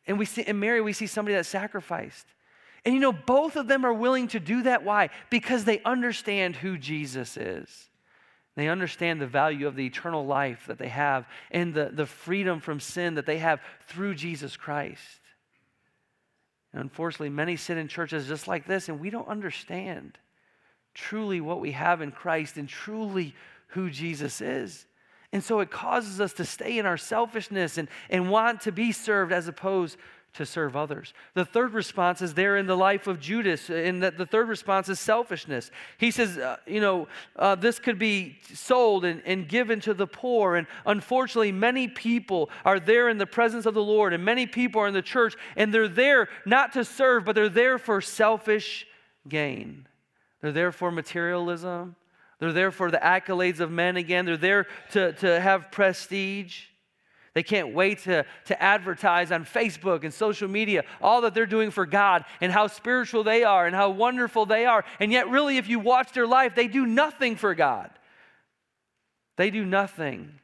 And 0.06 0.16
we 0.16 0.26
see 0.26 0.42
in 0.42 0.60
Mary, 0.60 0.80
we 0.80 0.92
see 0.92 1.08
somebody 1.08 1.34
that 1.34 1.46
sacrificed. 1.46 2.26
And 2.86 2.94
you 2.94 3.00
know, 3.00 3.12
both 3.12 3.56
of 3.56 3.66
them 3.66 3.84
are 3.84 3.92
willing 3.92 4.28
to 4.28 4.38
do 4.38 4.62
that. 4.62 4.84
Why? 4.84 5.10
Because 5.28 5.64
they 5.64 5.82
understand 5.82 6.54
who 6.54 6.78
Jesus 6.78 7.36
is. 7.36 7.90
They 8.54 8.68
understand 8.68 9.20
the 9.20 9.26
value 9.26 9.66
of 9.66 9.74
the 9.74 9.84
eternal 9.84 10.24
life 10.24 10.66
that 10.68 10.78
they 10.78 10.88
have 10.88 11.26
and 11.50 11.74
the, 11.74 11.90
the 11.92 12.06
freedom 12.06 12.60
from 12.60 12.78
sin 12.78 13.14
that 13.14 13.26
they 13.26 13.38
have 13.38 13.60
through 13.88 14.14
Jesus 14.14 14.56
Christ. 14.56 15.20
And 16.72 16.80
unfortunately, 16.80 17.30
many 17.30 17.56
sit 17.56 17.76
in 17.76 17.88
churches 17.88 18.28
just 18.28 18.46
like 18.46 18.66
this, 18.66 18.88
and 18.88 19.00
we 19.00 19.10
don't 19.10 19.28
understand 19.28 20.16
truly 20.94 21.40
what 21.40 21.60
we 21.60 21.72
have 21.72 22.00
in 22.00 22.12
Christ 22.12 22.56
and 22.56 22.68
truly 22.68 23.34
who 23.68 23.90
Jesus 23.90 24.40
is. 24.40 24.86
And 25.32 25.42
so 25.42 25.58
it 25.58 25.72
causes 25.72 26.20
us 26.20 26.32
to 26.34 26.44
stay 26.44 26.78
in 26.78 26.86
our 26.86 26.96
selfishness 26.96 27.78
and, 27.78 27.88
and 28.08 28.30
want 28.30 28.60
to 28.62 28.72
be 28.72 28.92
served 28.92 29.32
as 29.32 29.48
opposed 29.48 29.98
to 30.36 30.46
serve 30.46 30.76
others. 30.76 31.14
The 31.34 31.44
third 31.44 31.72
response 31.72 32.22
is 32.22 32.34
there 32.34 32.56
in 32.56 32.66
the 32.66 32.76
life 32.76 33.06
of 33.06 33.20
Judas, 33.20 33.70
and 33.70 34.02
that 34.02 34.18
the 34.18 34.26
third 34.26 34.48
response 34.48 34.88
is 34.88 35.00
selfishness. 35.00 35.70
He 35.98 36.10
says, 36.10 36.38
uh, 36.38 36.56
you 36.66 36.80
know, 36.80 37.08
uh, 37.36 37.54
this 37.54 37.78
could 37.78 37.98
be 37.98 38.38
sold 38.52 39.04
and, 39.04 39.22
and 39.24 39.48
given 39.48 39.80
to 39.80 39.94
the 39.94 40.06
poor. 40.06 40.56
And 40.56 40.66
unfortunately, 40.84 41.52
many 41.52 41.88
people 41.88 42.50
are 42.64 42.78
there 42.78 43.08
in 43.08 43.18
the 43.18 43.26
presence 43.26 43.66
of 43.66 43.74
the 43.74 43.82
Lord, 43.82 44.12
and 44.12 44.24
many 44.24 44.46
people 44.46 44.80
are 44.82 44.88
in 44.88 44.94
the 44.94 45.02
church, 45.02 45.34
and 45.56 45.72
they're 45.72 45.88
there 45.88 46.28
not 46.44 46.72
to 46.74 46.84
serve, 46.84 47.24
but 47.24 47.34
they're 47.34 47.48
there 47.48 47.78
for 47.78 48.00
selfish 48.00 48.86
gain. 49.28 49.88
They're 50.42 50.52
there 50.52 50.72
for 50.72 50.90
materialism. 50.90 51.96
They're 52.38 52.52
there 52.52 52.70
for 52.70 52.90
the 52.90 52.98
accolades 52.98 53.60
of 53.60 53.70
men 53.70 53.96
again. 53.96 54.26
They're 54.26 54.36
there 54.36 54.66
to, 54.92 55.12
to 55.14 55.40
have 55.40 55.70
prestige. 55.72 56.64
They 57.36 57.42
can't 57.42 57.74
wait 57.74 57.98
to, 58.04 58.24
to 58.46 58.62
advertise 58.62 59.30
on 59.30 59.44
Facebook 59.44 60.04
and 60.04 60.14
social 60.14 60.48
media 60.48 60.84
all 61.02 61.20
that 61.20 61.34
they're 61.34 61.44
doing 61.44 61.70
for 61.70 61.84
God 61.84 62.24
and 62.40 62.50
how 62.50 62.66
spiritual 62.66 63.24
they 63.24 63.44
are 63.44 63.66
and 63.66 63.76
how 63.76 63.90
wonderful 63.90 64.46
they 64.46 64.64
are. 64.64 64.86
And 65.00 65.12
yet, 65.12 65.28
really, 65.28 65.58
if 65.58 65.68
you 65.68 65.78
watch 65.78 66.12
their 66.12 66.26
life, 66.26 66.54
they 66.54 66.66
do 66.66 66.86
nothing 66.86 67.36
for 67.36 67.54
God. 67.54 67.90
They 69.36 69.50
do 69.50 69.66
nothing. 69.66 70.40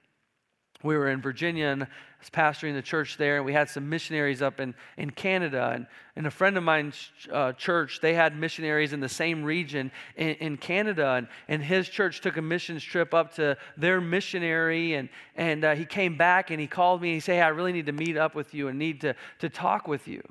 We 0.82 0.96
were 0.96 1.08
in 1.10 1.20
Virginia 1.20 1.66
and 1.66 1.84
I 1.84 1.86
was 2.20 2.30
pastoring 2.30 2.74
the 2.74 2.82
church 2.82 3.16
there, 3.16 3.36
and 3.36 3.44
we 3.44 3.52
had 3.52 3.68
some 3.68 3.88
missionaries 3.88 4.42
up 4.42 4.60
in, 4.60 4.74
in 4.96 5.10
Canada. 5.10 5.72
And, 5.74 5.86
and 6.14 6.24
a 6.24 6.30
friend 6.30 6.56
of 6.56 6.62
mine's 6.62 7.10
uh, 7.32 7.52
church, 7.54 7.98
they 8.00 8.14
had 8.14 8.36
missionaries 8.36 8.92
in 8.92 9.00
the 9.00 9.08
same 9.08 9.42
region 9.42 9.90
in, 10.16 10.34
in 10.36 10.56
Canada. 10.56 11.14
And, 11.14 11.26
and 11.48 11.62
his 11.64 11.88
church 11.88 12.20
took 12.20 12.36
a 12.36 12.42
missions 12.42 12.84
trip 12.84 13.12
up 13.12 13.34
to 13.34 13.56
their 13.76 14.00
missionary. 14.00 14.94
And, 14.94 15.08
and 15.34 15.64
uh, 15.64 15.74
he 15.74 15.84
came 15.84 16.16
back 16.16 16.50
and 16.50 16.60
he 16.60 16.68
called 16.68 17.02
me 17.02 17.08
and 17.08 17.14
he 17.14 17.20
said, 17.20 17.34
hey, 17.36 17.42
I 17.42 17.48
really 17.48 17.72
need 17.72 17.86
to 17.86 17.92
meet 17.92 18.16
up 18.16 18.36
with 18.36 18.54
you 18.54 18.68
and 18.68 18.78
need 18.78 19.00
to, 19.00 19.16
to 19.40 19.48
talk 19.48 19.88
with 19.88 20.06
you. 20.06 20.22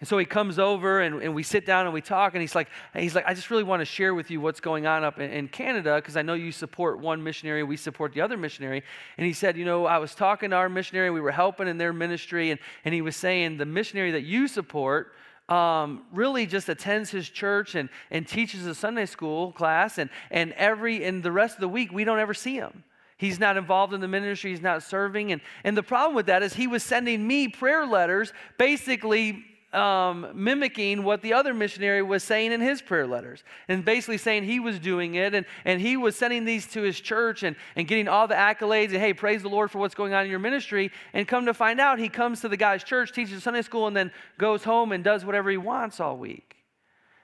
And 0.00 0.08
so 0.08 0.16
he 0.16 0.24
comes 0.24 0.58
over 0.58 1.02
and, 1.02 1.22
and 1.22 1.34
we 1.34 1.42
sit 1.42 1.66
down 1.66 1.84
and 1.84 1.92
we 1.92 2.00
talk, 2.00 2.32
and 2.32 2.40
he's 2.40 2.54
like, 2.54 2.68
he's 2.94 3.14
like, 3.14 3.26
I 3.26 3.34
just 3.34 3.50
really 3.50 3.62
want 3.62 3.80
to 3.80 3.84
share 3.84 4.14
with 4.14 4.30
you 4.30 4.40
what's 4.40 4.60
going 4.60 4.86
on 4.86 5.04
up 5.04 5.20
in, 5.20 5.30
in 5.30 5.46
Canada 5.46 5.96
because 5.96 6.16
I 6.16 6.22
know 6.22 6.32
you 6.32 6.52
support 6.52 6.98
one 6.98 7.22
missionary, 7.22 7.62
we 7.62 7.76
support 7.76 8.14
the 8.14 8.22
other 8.22 8.38
missionary. 8.38 8.82
And 9.18 9.26
he 9.26 9.34
said, 9.34 9.58
You 9.58 9.66
know, 9.66 9.84
I 9.84 9.98
was 9.98 10.14
talking 10.14 10.50
to 10.50 10.56
our 10.56 10.70
missionary, 10.70 11.10
we 11.10 11.20
were 11.20 11.30
helping 11.30 11.68
in 11.68 11.76
their 11.76 11.92
ministry, 11.92 12.50
and, 12.50 12.58
and 12.86 12.94
he 12.94 13.02
was 13.02 13.14
saying, 13.14 13.58
The 13.58 13.66
missionary 13.66 14.12
that 14.12 14.22
you 14.22 14.48
support, 14.48 15.12
um, 15.50 16.04
really 16.12 16.46
just 16.46 16.68
attends 16.68 17.10
his 17.10 17.28
church 17.28 17.74
and, 17.74 17.90
and 18.10 18.26
teaches 18.26 18.64
a 18.66 18.74
Sunday 18.74 19.04
school 19.04 19.52
class, 19.52 19.98
and, 19.98 20.08
and 20.30 20.52
every 20.52 21.04
and 21.04 21.22
the 21.22 21.32
rest 21.32 21.56
of 21.56 21.60
the 21.60 21.68
week 21.68 21.92
we 21.92 22.04
don't 22.04 22.20
ever 22.20 22.32
see 22.32 22.54
him. 22.54 22.84
He's 23.18 23.38
not 23.38 23.58
involved 23.58 23.92
in 23.92 24.00
the 24.00 24.08
ministry, 24.08 24.50
he's 24.50 24.62
not 24.62 24.82
serving. 24.82 25.30
And, 25.32 25.42
and 25.62 25.76
the 25.76 25.82
problem 25.82 26.14
with 26.14 26.24
that 26.26 26.42
is 26.42 26.54
he 26.54 26.66
was 26.66 26.82
sending 26.82 27.26
me 27.26 27.48
prayer 27.48 27.84
letters 27.84 28.32
basically 28.56 29.44
um, 29.72 30.28
mimicking 30.34 31.04
what 31.04 31.22
the 31.22 31.32
other 31.32 31.54
missionary 31.54 32.02
was 32.02 32.24
saying 32.24 32.50
in 32.50 32.60
his 32.60 32.82
prayer 32.82 33.06
letters 33.06 33.44
and 33.68 33.84
basically 33.84 34.18
saying 34.18 34.44
he 34.44 34.58
was 34.58 34.78
doing 34.78 35.14
it 35.14 35.32
and, 35.34 35.46
and 35.64 35.80
he 35.80 35.96
was 35.96 36.16
sending 36.16 36.44
these 36.44 36.66
to 36.68 36.82
his 36.82 36.98
church 37.00 37.44
and, 37.44 37.54
and 37.76 37.86
getting 37.86 38.08
all 38.08 38.26
the 38.26 38.34
accolades 38.34 38.88
and 38.88 38.96
hey 38.96 39.14
praise 39.14 39.42
the 39.42 39.48
lord 39.48 39.70
for 39.70 39.78
what's 39.78 39.94
going 39.94 40.12
on 40.12 40.24
in 40.24 40.30
your 40.30 40.40
ministry. 40.40 40.90
And 41.12 41.26
come 41.26 41.46
to 41.46 41.54
find 41.54 41.80
out 41.80 41.98
he 41.98 42.08
comes 42.08 42.40
to 42.40 42.48
the 42.48 42.56
guy's 42.56 42.82
church 42.82 43.12
teaches 43.12 43.42
sunday 43.42 43.62
school 43.62 43.86
and 43.86 43.96
then 43.96 44.10
goes 44.38 44.64
home 44.64 44.90
and 44.90 45.04
does 45.04 45.24
whatever 45.24 45.50
he 45.50 45.56
wants 45.56 46.00
all 46.00 46.16
week. 46.16 46.56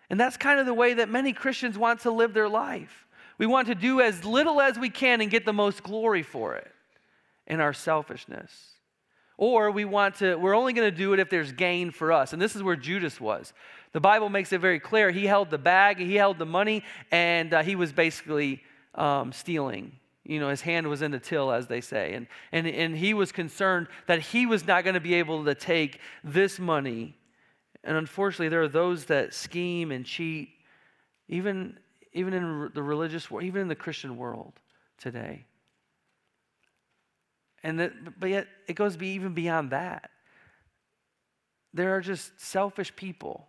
And 0.08 0.20
that's 0.20 0.36
kind 0.36 0.60
of 0.60 0.66
the 0.66 0.74
way 0.74 0.94
that 0.94 1.08
many 1.08 1.32
christians 1.32 1.76
want 1.76 2.00
to 2.00 2.12
live 2.12 2.32
their 2.32 2.48
life. 2.48 3.06
We 3.38 3.46
want 3.46 3.66
to 3.68 3.74
do 3.74 4.00
as 4.00 4.24
little 4.24 4.60
as 4.60 4.78
we 4.78 4.88
can 4.88 5.20
and 5.20 5.30
get 5.30 5.44
the 5.44 5.52
most 5.52 5.82
glory 5.82 6.22
for 6.22 6.54
it 6.54 6.70
in 7.46 7.60
our 7.60 7.72
selfishness 7.72 8.76
or 9.38 9.70
we 9.70 9.84
want 9.84 10.16
to, 10.16 10.36
we're 10.36 10.56
only 10.56 10.72
going 10.72 10.90
to 10.90 10.96
do 10.96 11.12
it 11.12 11.20
if 11.20 11.28
there's 11.28 11.52
gain 11.52 11.90
for 11.90 12.12
us. 12.12 12.32
And 12.32 12.40
this 12.40 12.56
is 12.56 12.62
where 12.62 12.76
Judas 12.76 13.20
was. 13.20 13.52
The 13.92 14.00
Bible 14.00 14.28
makes 14.28 14.52
it 14.52 14.60
very 14.60 14.80
clear. 14.80 15.10
He 15.10 15.26
held 15.26 15.50
the 15.50 15.58
bag, 15.58 15.98
he 15.98 16.14
held 16.14 16.38
the 16.38 16.46
money, 16.46 16.82
and 17.10 17.52
uh, 17.52 17.62
he 17.62 17.76
was 17.76 17.92
basically 17.92 18.62
um, 18.94 19.32
stealing. 19.32 19.92
You 20.24 20.40
know, 20.40 20.48
his 20.48 20.60
hand 20.60 20.88
was 20.88 21.02
in 21.02 21.12
the 21.12 21.18
till, 21.18 21.52
as 21.52 21.66
they 21.66 21.80
say. 21.80 22.14
And, 22.14 22.26
and, 22.50 22.66
and 22.66 22.96
he 22.96 23.14
was 23.14 23.30
concerned 23.30 23.86
that 24.06 24.20
he 24.20 24.44
was 24.46 24.66
not 24.66 24.84
going 24.84 24.94
to 24.94 25.00
be 25.00 25.14
able 25.14 25.44
to 25.44 25.54
take 25.54 26.00
this 26.24 26.58
money. 26.58 27.16
And 27.84 27.96
unfortunately, 27.96 28.48
there 28.48 28.62
are 28.62 28.68
those 28.68 29.04
that 29.04 29.32
scheme 29.34 29.92
and 29.92 30.04
cheat, 30.04 30.48
even, 31.28 31.78
even 32.12 32.34
in 32.34 32.70
the 32.74 32.82
religious 32.82 33.30
world, 33.30 33.44
even 33.44 33.62
in 33.62 33.68
the 33.68 33.76
Christian 33.76 34.16
world 34.16 34.54
today. 34.98 35.44
And 37.66 38.12
but 38.16 38.30
yet 38.30 38.46
it 38.68 38.74
goes 38.74 38.96
be 38.96 39.08
even 39.14 39.34
beyond 39.34 39.72
that. 39.72 40.10
There 41.74 41.96
are 41.96 42.00
just 42.00 42.40
selfish 42.40 42.94
people. 42.94 43.48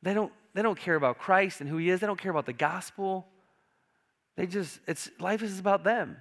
They 0.00 0.14
don't, 0.14 0.32
they 0.54 0.62
don't 0.62 0.78
care 0.78 0.94
about 0.94 1.18
Christ 1.18 1.60
and 1.60 1.68
who 1.68 1.76
he 1.76 1.90
is. 1.90 2.00
They 2.00 2.06
don't 2.06 2.18
care 2.18 2.30
about 2.30 2.46
the 2.46 2.54
gospel. 2.54 3.26
They 4.34 4.46
just, 4.46 4.80
it's 4.86 5.10
life 5.20 5.42
is 5.42 5.58
about 5.58 5.84
them. 5.84 6.16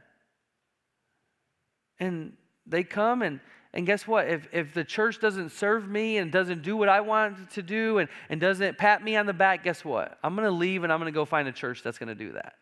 And 1.98 2.34
they 2.68 2.84
come 2.84 3.22
and 3.22 3.40
and 3.72 3.86
guess 3.86 4.06
what? 4.06 4.28
If, 4.28 4.50
if 4.52 4.74
the 4.74 4.84
church 4.84 5.22
doesn't 5.22 5.52
serve 5.52 5.88
me 5.88 6.18
and 6.18 6.30
doesn't 6.32 6.64
do 6.64 6.76
what 6.76 6.90
I 6.90 7.02
want 7.02 7.52
to 7.52 7.62
do 7.62 8.00
and, 8.00 8.10
and 8.28 8.42
doesn't 8.42 8.80
pat 8.80 9.02
me 9.02 9.16
on 9.16 9.28
the 9.28 9.34
back, 9.34 9.64
guess 9.64 9.86
what? 9.86 10.18
I'm 10.24 10.36
going 10.36 10.48
to 10.48 10.52
leave 10.52 10.84
and 10.84 10.92
I'm 10.92 11.00
going 11.00 11.14
to 11.14 11.16
go 11.16 11.24
find 11.24 11.48
a 11.48 11.52
church 11.52 11.84
that's 11.84 12.00
going 12.00 12.10
to 12.10 12.16
do 12.16 12.32
that. 12.32 12.56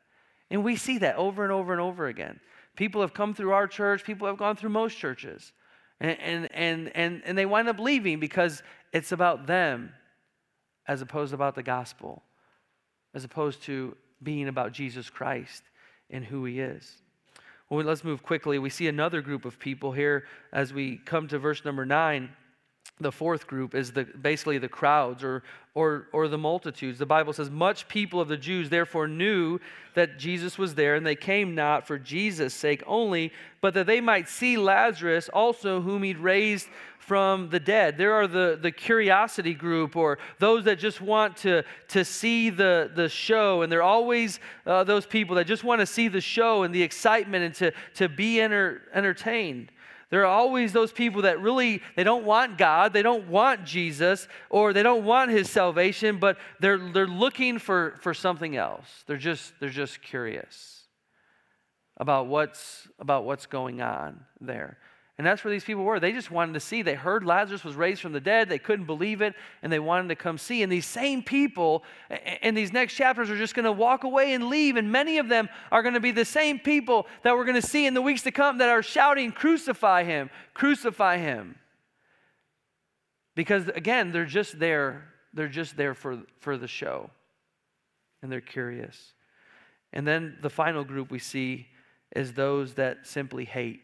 And 0.51 0.65
we 0.65 0.75
see 0.75 0.97
that 0.97 1.15
over 1.15 1.43
and 1.43 1.53
over 1.53 1.71
and 1.71 1.81
over 1.81 2.07
again. 2.07 2.41
People 2.77 3.01
have 3.01 3.13
come 3.13 3.33
through 3.33 3.51
our 3.51 3.67
church, 3.67 4.03
people 4.05 4.27
have 4.27 4.37
gone 4.37 4.55
through 4.55 4.69
most 4.69 4.97
churches. 4.97 5.51
And, 5.99 6.17
and, 6.21 6.51
and, 6.53 6.91
and, 6.95 7.21
and 7.25 7.37
they 7.37 7.45
wind 7.45 7.67
up 7.67 7.79
leaving 7.79 8.19
because 8.19 8.63
it's 8.93 9.11
about 9.11 9.47
them 9.47 9.91
as 10.87 11.01
opposed 11.01 11.31
to 11.31 11.35
about 11.35 11.55
the 11.55 11.63
gospel, 11.63 12.21
as 13.13 13.23
opposed 13.23 13.63
to 13.63 13.97
being 14.23 14.47
about 14.47 14.71
Jesus 14.71 15.09
Christ 15.09 15.63
and 16.09 16.23
who 16.23 16.45
he 16.45 16.59
is. 16.59 17.01
Well, 17.69 17.83
let's 17.83 18.03
move 18.03 18.23
quickly. 18.23 18.59
We 18.59 18.69
see 18.69 18.87
another 18.87 19.21
group 19.21 19.43
of 19.43 19.59
people 19.59 19.91
here 19.91 20.25
as 20.53 20.71
we 20.71 20.97
come 20.97 21.27
to 21.29 21.39
verse 21.39 21.65
number 21.65 21.85
nine 21.85 22.29
the 22.99 23.11
fourth 23.11 23.45
group 23.45 23.75
is 23.75 23.91
the, 23.91 24.05
basically 24.05 24.57
the 24.57 24.67
crowds 24.67 25.23
or, 25.23 25.43
or, 25.75 26.07
or 26.11 26.27
the 26.27 26.37
multitudes. 26.37 26.97
The 26.97 27.05
Bible 27.05 27.31
says, 27.31 27.49
Much 27.49 27.87
people 27.87 28.19
of 28.19 28.27
the 28.27 28.37
Jews 28.37 28.69
therefore 28.69 29.07
knew 29.07 29.59
that 29.93 30.17
Jesus 30.17 30.57
was 30.57 30.73
there, 30.73 30.95
and 30.95 31.05
they 31.05 31.15
came 31.15 31.53
not 31.53 31.85
for 31.85 31.99
Jesus' 31.99 32.55
sake 32.55 32.81
only, 32.87 33.31
but 33.61 33.75
that 33.75 33.85
they 33.85 34.01
might 34.01 34.27
see 34.27 34.57
Lazarus 34.57 35.29
also, 35.29 35.81
whom 35.81 36.01
he'd 36.01 36.17
raised 36.17 36.67
from 36.97 37.49
the 37.49 37.59
dead. 37.59 37.97
There 37.97 38.13
are 38.13 38.27
the, 38.27 38.57
the 38.61 38.71
curiosity 38.71 39.53
group 39.53 39.95
or 39.95 40.17
those 40.39 40.65
that 40.65 40.77
just 40.79 40.99
want 40.99 41.37
to, 41.37 41.63
to 41.89 42.03
see 42.03 42.49
the, 42.49 42.91
the 42.95 43.07
show, 43.07 43.61
and 43.61 43.71
they're 43.71 43.83
always 43.83 44.39
uh, 44.65 44.83
those 44.83 45.05
people 45.05 45.35
that 45.35 45.45
just 45.45 45.63
want 45.63 45.79
to 45.79 45.85
see 45.85 46.07
the 46.07 46.19
show 46.19 46.63
and 46.63 46.73
the 46.73 46.81
excitement 46.81 47.45
and 47.45 47.55
to, 47.55 47.71
to 47.93 48.09
be 48.09 48.41
enter, 48.41 48.81
entertained. 48.93 49.71
There 50.09 50.21
are 50.21 50.25
always 50.25 50.71
those 50.71 50.91
people 50.91 51.23
that 51.23 51.41
really 51.41 51.81
they 51.95 52.03
don't 52.03 52.23
want 52.23 52.57
God, 52.57 52.93
they 52.93 53.01
don't 53.01 53.27
want 53.27 53.65
Jesus, 53.65 54.27
or 54.49 54.71
they 54.71 54.83
don't 54.83 55.03
want 55.03 55.31
his 55.31 55.49
salvation, 55.49 56.17
but 56.17 56.37
they're 56.59 56.77
they're 56.77 57.07
looking 57.07 57.59
for, 57.59 57.95
for 58.01 58.13
something 58.13 58.55
else. 58.55 59.03
They're 59.05 59.17
just 59.17 59.53
they're 59.59 59.69
just 59.69 60.01
curious 60.01 60.85
about 61.97 62.27
what's 62.27 62.87
about 62.99 63.25
what's 63.25 63.47
going 63.47 63.81
on 63.81 64.21
there. 64.39 64.77
And 65.17 65.25
that's 65.25 65.43
where 65.43 65.51
these 65.51 65.63
people 65.63 65.83
were. 65.83 65.99
They 65.99 66.11
just 66.11 66.29
wanted 66.29 66.53
to 66.53 66.59
see. 66.59 66.83
They 66.83 66.93
heard 66.93 67.25
Lazarus 67.25 67.63
was 67.63 67.73
raised 67.73 68.01
from 68.01 68.11
the 68.11 68.19
dead. 68.19 68.49
They 68.49 68.59
couldn't 68.59 68.85
believe 68.85 69.21
it, 69.21 69.33
and 69.63 69.73
they 69.73 69.79
wanted 69.79 70.09
to 70.09 70.15
come 70.15 70.37
see. 70.37 70.61
And 70.61 70.71
these 70.71 70.85
same 70.85 71.23
people 71.23 71.83
in 72.43 72.53
these 72.53 72.71
next 72.71 72.93
chapters 72.93 73.31
are 73.31 73.37
just 73.37 73.55
going 73.55 73.65
to 73.65 73.71
walk 73.71 74.03
away 74.03 74.33
and 74.33 74.47
leave. 74.47 74.75
And 74.75 74.91
many 74.91 75.17
of 75.17 75.27
them 75.27 75.49
are 75.71 75.81
going 75.81 75.95
to 75.95 75.99
be 75.99 76.11
the 76.11 76.23
same 76.23 76.59
people 76.59 77.07
that 77.23 77.35
we're 77.35 77.45
going 77.45 77.59
to 77.59 77.67
see 77.67 77.87
in 77.87 77.95
the 77.95 78.01
weeks 78.01 78.21
to 78.23 78.31
come 78.31 78.59
that 78.59 78.69
are 78.69 78.83
shouting, 78.83 79.31
Crucify 79.31 80.03
him, 80.03 80.29
crucify 80.53 81.17
him. 81.17 81.55
Because 83.33 83.67
again, 83.69 84.11
they're 84.11 84.25
just 84.25 84.59
there. 84.59 85.13
They're 85.33 85.47
just 85.47 85.75
there 85.77 85.95
for, 85.95 86.21
for 86.39 86.57
the 86.57 86.67
show. 86.67 87.09
And 88.21 88.31
they're 88.31 88.39
curious. 88.39 89.13
And 89.93 90.07
then 90.07 90.37
the 90.41 90.49
final 90.49 90.83
group 90.83 91.09
we 91.09 91.19
see 91.19 91.67
is 92.15 92.33
those 92.33 92.75
that 92.75 93.07
simply 93.07 93.45
hate 93.45 93.81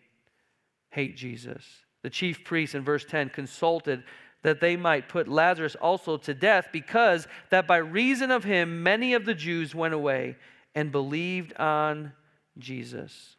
hate 0.93 1.17
Jesus. 1.17 1.65
The 2.03 2.09
chief 2.09 2.43
priests 2.43 2.75
in 2.75 2.83
verse 2.83 3.03
10 3.05 3.29
consulted 3.29 4.03
that 4.43 4.59
they 4.59 4.75
might 4.75 5.09
put 5.09 5.27
Lazarus 5.27 5.75
also 5.75 6.17
to 6.17 6.33
death, 6.33 6.67
because 6.71 7.27
that 7.49 7.65
by 7.65 7.77
reason 7.77 8.29
of 8.29 8.43
him 8.43 8.83
many 8.83 9.13
of 9.13 9.25
the 9.25 9.33
Jews 9.33 9.73
went 9.73 9.93
away 9.93 10.35
and 10.75 10.91
believed 10.91 11.55
on 11.55 12.11
Jesus. 12.59 13.35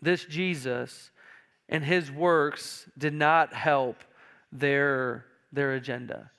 This 0.00 0.24
Jesus 0.26 1.10
and 1.68 1.82
his 1.82 2.10
works 2.10 2.88
did 2.96 3.14
not 3.14 3.54
help 3.54 3.96
their, 4.52 5.24
their 5.52 5.72
agenda. 5.72 6.30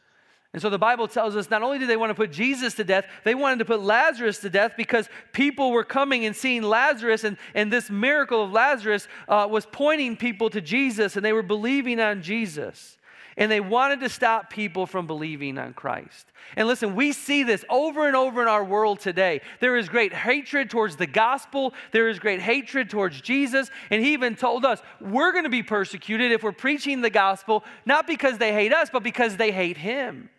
And 0.55 0.61
so 0.61 0.69
the 0.69 0.79
Bible 0.79 1.09
tells 1.09 1.35
us 1.35 1.49
not 1.49 1.63
only 1.63 1.79
did 1.79 1.89
they 1.89 1.97
want 1.97 2.11
to 2.11 2.15
put 2.15 2.31
Jesus 2.31 2.75
to 2.75 2.85
death, 2.85 3.07
they 3.25 3.35
wanted 3.35 3.59
to 3.59 3.65
put 3.65 3.81
Lazarus 3.81 4.39
to 4.39 4.49
death 4.49 4.75
because 4.77 5.09
people 5.33 5.73
were 5.73 5.83
coming 5.83 6.23
and 6.23 6.33
seeing 6.33 6.63
Lazarus, 6.63 7.25
and, 7.25 7.35
and 7.53 7.73
this 7.73 7.89
miracle 7.89 8.41
of 8.41 8.53
Lazarus 8.53 9.09
uh, 9.27 9.45
was 9.51 9.65
pointing 9.65 10.15
people 10.15 10.49
to 10.51 10.61
Jesus, 10.61 11.17
and 11.17 11.25
they 11.25 11.33
were 11.33 11.43
believing 11.43 11.99
on 11.99 12.21
Jesus. 12.21 12.97
and 13.37 13.51
they 13.51 13.59
wanted 13.59 13.99
to 13.99 14.09
stop 14.09 14.49
people 14.49 14.85
from 14.85 15.07
believing 15.07 15.57
on 15.57 15.73
Christ. 15.73 16.31
And 16.55 16.67
listen, 16.67 16.95
we 16.95 17.11
see 17.11 17.43
this 17.43 17.65
over 17.69 18.07
and 18.07 18.15
over 18.15 18.41
in 18.41 18.47
our 18.47 18.63
world 18.63 18.99
today. 18.99 19.41
There 19.59 19.75
is 19.75 19.89
great 19.89 20.13
hatred 20.13 20.69
towards 20.69 20.95
the 20.95 21.07
gospel, 21.07 21.73
there 21.91 22.07
is 22.07 22.19
great 22.19 22.39
hatred 22.39 22.89
towards 22.89 23.19
Jesus, 23.19 23.69
and 23.89 24.01
he 24.01 24.13
even 24.13 24.35
told 24.35 24.63
us 24.63 24.81
we're 25.01 25.31
going 25.31 25.43
to 25.43 25.49
be 25.49 25.63
persecuted 25.63 26.31
if 26.31 26.43
we're 26.43 26.51
preaching 26.53 27.01
the 27.01 27.09
gospel, 27.09 27.63
not 27.85 28.07
because 28.07 28.37
they 28.37 28.53
hate 28.53 28.73
us, 28.73 28.89
but 28.89 29.03
because 29.03 29.35
they 29.37 29.51
hate 29.51 29.77
him. 29.77 30.29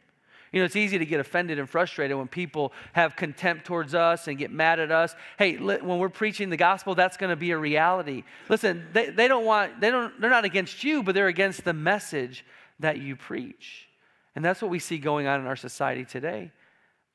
You 0.57 0.63
know, 0.63 0.65
it's 0.65 0.75
easy 0.75 0.97
to 0.97 1.05
get 1.05 1.21
offended 1.21 1.59
and 1.59 1.69
frustrated 1.69 2.17
when 2.17 2.29
people 2.29 2.73
have 2.95 3.15
contempt 3.15 3.67
towards 3.67 3.95
us 3.95 4.27
and 4.27 4.39
get 4.39 4.51
mad 4.51 4.81
at 4.81 4.91
us. 4.91 5.15
Hey, 5.39 5.59
when 5.59 5.99
we're 5.99 6.09
preaching 6.09 6.49
the 6.49 6.57
gospel, 6.57 6.95
that's 6.95 7.19
going 7.19 7.29
to 7.29 7.37
be 7.37 7.51
a 7.51 7.59
reality. 7.59 8.25
Listen, 8.49 8.87
they, 8.95 9.11
they 9.11 9.29
don't 9.29 9.45
want, 9.45 9.83
they 9.83 9.91
don't, 9.91 10.19
they're 10.19 10.31
not 10.31 10.47
against 10.47 10.83
you, 10.83 11.03
but 11.03 11.15
they're 11.15 11.27
against 11.27 11.65
the 11.65 11.75
message 11.75 12.43
that 12.81 12.97
you 12.97 13.17
preach. 13.17 13.87
And 14.35 14.43
that's 14.43 14.63
what 14.63 14.71
we 14.71 14.79
see 14.79 14.97
going 14.97 15.27
on 15.27 15.41
in 15.41 15.47
our 15.47 15.57
society 15.57 16.07
today. 16.07 16.53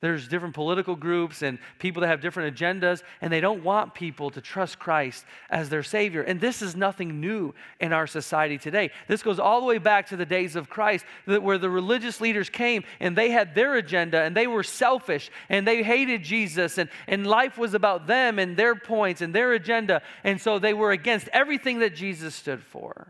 There's 0.02 0.28
different 0.28 0.56
political 0.56 0.96
groups 0.96 1.44
and 1.44 1.60
people 1.78 2.02
that 2.02 2.08
have 2.08 2.22
different 2.22 2.56
agendas, 2.56 3.04
and 3.22 3.32
they 3.32 3.40
don't 3.40 3.64
want 3.64 3.94
people 3.94 4.32
to 4.32 4.42
trust 4.42 4.80
Christ 4.80 5.26
as 5.52 5.70
their 5.70 5.84
Savior. 5.84 6.24
And 6.24 6.42
this 6.42 6.64
is 6.64 6.76
nothing 6.76 7.22
new 7.22 7.54
in 7.80 7.94
our 7.94 8.08
society 8.08 8.58
today. 8.58 8.90
This 9.08 9.22
goes 9.22 9.38
all 9.38 9.60
the 9.60 9.68
way 9.68 9.78
back 9.78 10.08
to 10.08 10.18
the 10.18 10.26
days 10.26 10.56
of 10.56 10.72
Christ, 10.72 11.06
where 11.26 11.60
the 11.60 11.70
religious 11.70 12.20
leaders 12.20 12.50
came 12.50 12.84
and 13.00 13.16
they 13.16 13.30
had 13.30 13.54
their 13.54 13.76
agenda 13.76 14.22
and 14.22 14.36
they 14.36 14.48
were 14.48 14.64
selfish 14.64 15.30
and 15.50 15.68
they 15.68 15.84
hated 15.84 16.24
Jesus, 16.24 16.80
and, 16.80 16.90
and 17.08 17.28
life 17.28 17.60
was 17.60 17.76
about 17.76 18.08
them 18.08 18.40
and 18.40 18.58
their 18.58 18.74
points 18.74 19.22
and 19.22 19.36
their 19.36 19.54
agenda. 19.54 20.02
And 20.24 20.42
so 20.42 20.58
they 20.58 20.74
were 20.74 20.92
against 20.92 21.30
everything 21.32 21.78
that 21.80 21.94
Jesus 21.94 22.34
stood 22.34 22.64
for. 22.64 23.08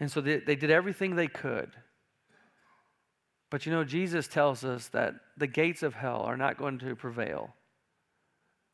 And 0.00 0.10
so 0.10 0.22
they, 0.22 0.38
they 0.38 0.56
did 0.56 0.70
everything 0.70 1.14
they 1.14 1.28
could. 1.28 1.72
But 3.52 3.66
you 3.66 3.72
know, 3.72 3.84
Jesus 3.84 4.28
tells 4.28 4.64
us 4.64 4.88
that 4.88 5.14
the 5.36 5.46
gates 5.46 5.82
of 5.82 5.92
hell 5.92 6.22
are 6.22 6.38
not 6.38 6.56
going 6.56 6.78
to 6.78 6.96
prevail 6.96 7.50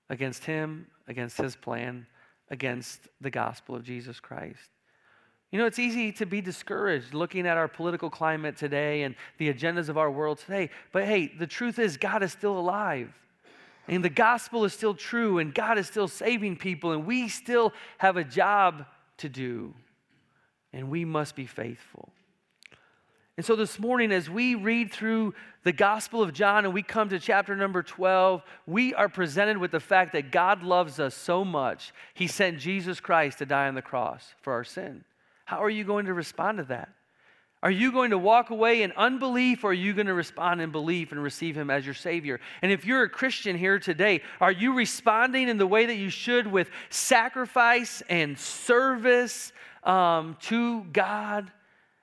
against 0.09 0.45
him, 0.45 0.87
against 1.09 1.37
his 1.37 1.57
plan, 1.57 2.07
against 2.49 3.09
the 3.21 3.29
gospel 3.29 3.75
of 3.75 3.83
Jesus 3.83 4.21
Christ. 4.21 4.71
You 5.51 5.59
know, 5.59 5.67
it's 5.67 5.81
easy 5.81 6.13
to 6.13 6.27
be 6.27 6.41
discouraged 6.41 7.13
looking 7.13 7.45
at 7.45 7.57
our 7.57 7.67
political 7.67 8.09
climate 8.09 8.57
today 8.57 9.03
and 9.03 9.17
the 9.39 9.53
agendas 9.53 9.89
of 9.89 9.99
our 9.99 10.13
world 10.13 10.39
today. 10.39 10.71
But 10.93 11.07
hey, 11.07 11.33
the 11.37 11.49
truth 11.49 11.81
is, 11.81 11.97
God 11.97 12.23
is 12.23 12.31
still 12.31 12.57
alive. 12.57 13.13
And 13.89 14.05
the 14.05 14.09
gospel 14.09 14.65
is 14.65 14.75
still 14.75 14.95
true, 14.95 15.41
and 15.41 15.53
God 15.53 15.77
is 15.77 15.89
still 15.89 16.07
saving 16.07 16.55
people, 16.55 16.93
and 16.93 17.05
we 17.05 17.29
still 17.29 17.73
have 17.97 18.17
a 18.17 18.23
job 18.23 18.87
to 19.17 19.29
do 19.29 19.75
and 20.73 20.91
we 20.91 21.05
must 21.05 21.35
be 21.35 21.47
faithful. 21.47 22.13
And 23.39 23.47
so 23.47 23.55
this 23.55 23.79
morning, 23.79 24.11
as 24.11 24.29
we 24.29 24.57
read 24.57 24.91
through 24.91 25.33
the 25.63 25.73
Gospel 25.73 26.25
of 26.25 26.33
John 26.33 26.65
and 26.65 26.75
we 26.75 26.83
come 26.83 27.09
to 27.11 27.21
chapter 27.21 27.55
number 27.55 27.85
12, 27.85 28.43
we 28.67 28.95
are 28.95 29.09
presented 29.09 29.59
with 29.59 29.71
the 29.71 29.79
fact 29.79 30.13
that 30.15 30.33
God 30.33 30.65
loves 30.65 30.99
us 30.99 31.15
so 31.15 31.45
much, 31.45 31.93
He 32.15 32.27
sent 32.27 32.59
Jesus 32.59 32.99
Christ 32.99 33.39
to 33.39 33.47
die 33.47 33.69
on 33.69 33.77
the 33.77 33.81
cross 33.81 34.35
for 34.43 34.53
our 34.55 34.65
sin. 34.65 35.05
How 35.45 35.63
are 35.63 35.71
you 35.71 35.85
going 35.85 36.07
to 36.07 36.15
respond 36.15 36.59
to 36.59 36.65
that? 36.65 36.89
Are 37.63 37.71
you 37.71 37.93
going 37.93 38.11
to 38.11 38.19
walk 38.19 38.51
away 38.51 38.83
in 38.83 38.91
unbelief 38.97 39.63
or 39.63 39.71
are 39.71 39.73
you 39.73 39.95
going 39.95 40.09
to 40.09 40.15
respond 40.15 40.61
in 40.61 40.73
belief 40.73 41.13
and 41.13 41.23
receive 41.23 41.57
Him 41.57 41.71
as 41.71 41.85
your 41.85 41.95
Savior? 41.95 42.41
And 42.61 42.73
if 42.73 42.85
you're 42.85 43.05
a 43.05 43.09
Christian 43.09 43.57
here 43.57 43.79
today, 43.79 44.23
are 44.41 44.51
you 44.51 44.75
responding 44.75 45.49
in 45.49 45.59
the 45.59 45.67
way 45.67 45.87
that 45.87 45.97
you 45.97 46.11
should 46.11 46.49
with 46.49 46.71
sacrifice 46.91 48.03
and 48.09 48.37
service 48.37 49.53
um, 49.85 50.37
to 50.41 50.83
God, 50.93 51.53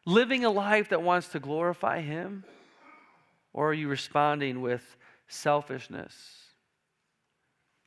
living 0.05 0.45
a 0.45 0.49
life 0.49 0.89
that 0.89 1.01
wants 1.01 1.29
to 1.29 1.39
glorify 1.39 2.01
Him? 2.01 2.43
Or 3.53 3.69
are 3.69 3.73
you 3.73 3.87
responding 3.87 4.61
with 4.61 4.97
selfishness? 5.27 6.13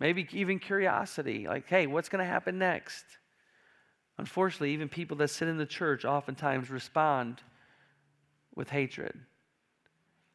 Maybe 0.00 0.26
even 0.32 0.58
curiosity, 0.58 1.46
like, 1.46 1.68
hey, 1.68 1.86
what's 1.86 2.08
going 2.08 2.24
to 2.24 2.30
happen 2.30 2.58
next? 2.58 3.04
Unfortunately, 4.16 4.72
even 4.72 4.88
people 4.88 5.16
that 5.18 5.28
sit 5.28 5.48
in 5.48 5.58
the 5.58 5.66
church 5.66 6.04
oftentimes 6.04 6.70
respond 6.70 7.40
with 8.54 8.70
hatred. 8.70 9.18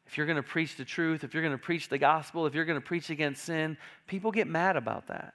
If 0.06 0.16
you're 0.16 0.26
going 0.26 0.36
to 0.36 0.42
preach 0.42 0.76
the 0.76 0.84
truth, 0.84 1.24
if 1.24 1.34
you're 1.34 1.42
going 1.42 1.56
to 1.56 1.62
preach 1.62 1.88
the 1.88 1.98
gospel, 1.98 2.46
if 2.46 2.54
you're 2.54 2.64
going 2.64 2.80
to 2.80 2.86
preach 2.86 3.10
against 3.10 3.44
sin, 3.44 3.76
people 4.06 4.30
get 4.30 4.46
mad 4.46 4.76
about 4.76 5.08
that. 5.08 5.34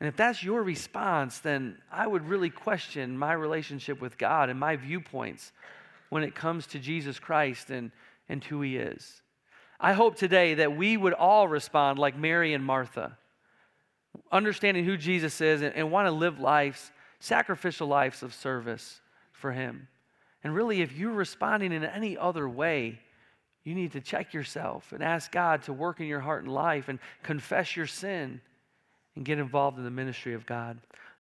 And 0.00 0.08
if 0.08 0.16
that's 0.16 0.42
your 0.42 0.62
response, 0.62 1.40
then 1.40 1.78
I 1.90 2.06
would 2.06 2.28
really 2.28 2.50
question 2.50 3.18
my 3.18 3.32
relationship 3.32 4.00
with 4.00 4.16
God 4.16 4.48
and 4.48 4.58
my 4.58 4.76
viewpoints 4.76 5.52
when 6.08 6.22
it 6.22 6.34
comes 6.34 6.66
to 6.68 6.78
Jesus 6.78 7.18
Christ 7.18 7.70
and, 7.70 7.90
and 8.28 8.42
who 8.44 8.60
he 8.60 8.76
is. 8.76 9.22
I 9.80 9.92
hope 9.92 10.16
today 10.16 10.54
that 10.54 10.76
we 10.76 10.96
would 10.96 11.12
all 11.12 11.48
respond 11.48 11.98
like 11.98 12.16
Mary 12.16 12.54
and 12.54 12.64
Martha, 12.64 13.16
understanding 14.30 14.84
who 14.84 14.96
Jesus 14.96 15.40
is 15.40 15.62
and, 15.62 15.74
and 15.74 15.90
want 15.90 16.06
to 16.06 16.12
live 16.12 16.38
lives, 16.38 16.92
sacrificial 17.20 17.88
lives 17.88 18.22
of 18.22 18.34
service 18.34 19.00
for 19.32 19.52
him. 19.52 19.88
And 20.44 20.54
really, 20.54 20.80
if 20.80 20.92
you're 20.92 21.12
responding 21.12 21.72
in 21.72 21.84
any 21.84 22.16
other 22.16 22.48
way, 22.48 23.00
you 23.64 23.74
need 23.74 23.92
to 23.92 24.00
check 24.00 24.32
yourself 24.32 24.92
and 24.92 25.02
ask 25.02 25.30
God 25.30 25.62
to 25.62 25.72
work 25.72 26.00
in 26.00 26.06
your 26.06 26.20
heart 26.20 26.44
and 26.44 26.52
life 26.52 26.88
and 26.88 27.00
confess 27.22 27.76
your 27.76 27.86
sin 27.86 28.40
and 29.18 29.26
get 29.26 29.40
involved 29.40 29.78
in 29.78 29.84
the 29.84 29.90
ministry 29.90 30.32
of 30.34 30.46
God. 30.46 30.78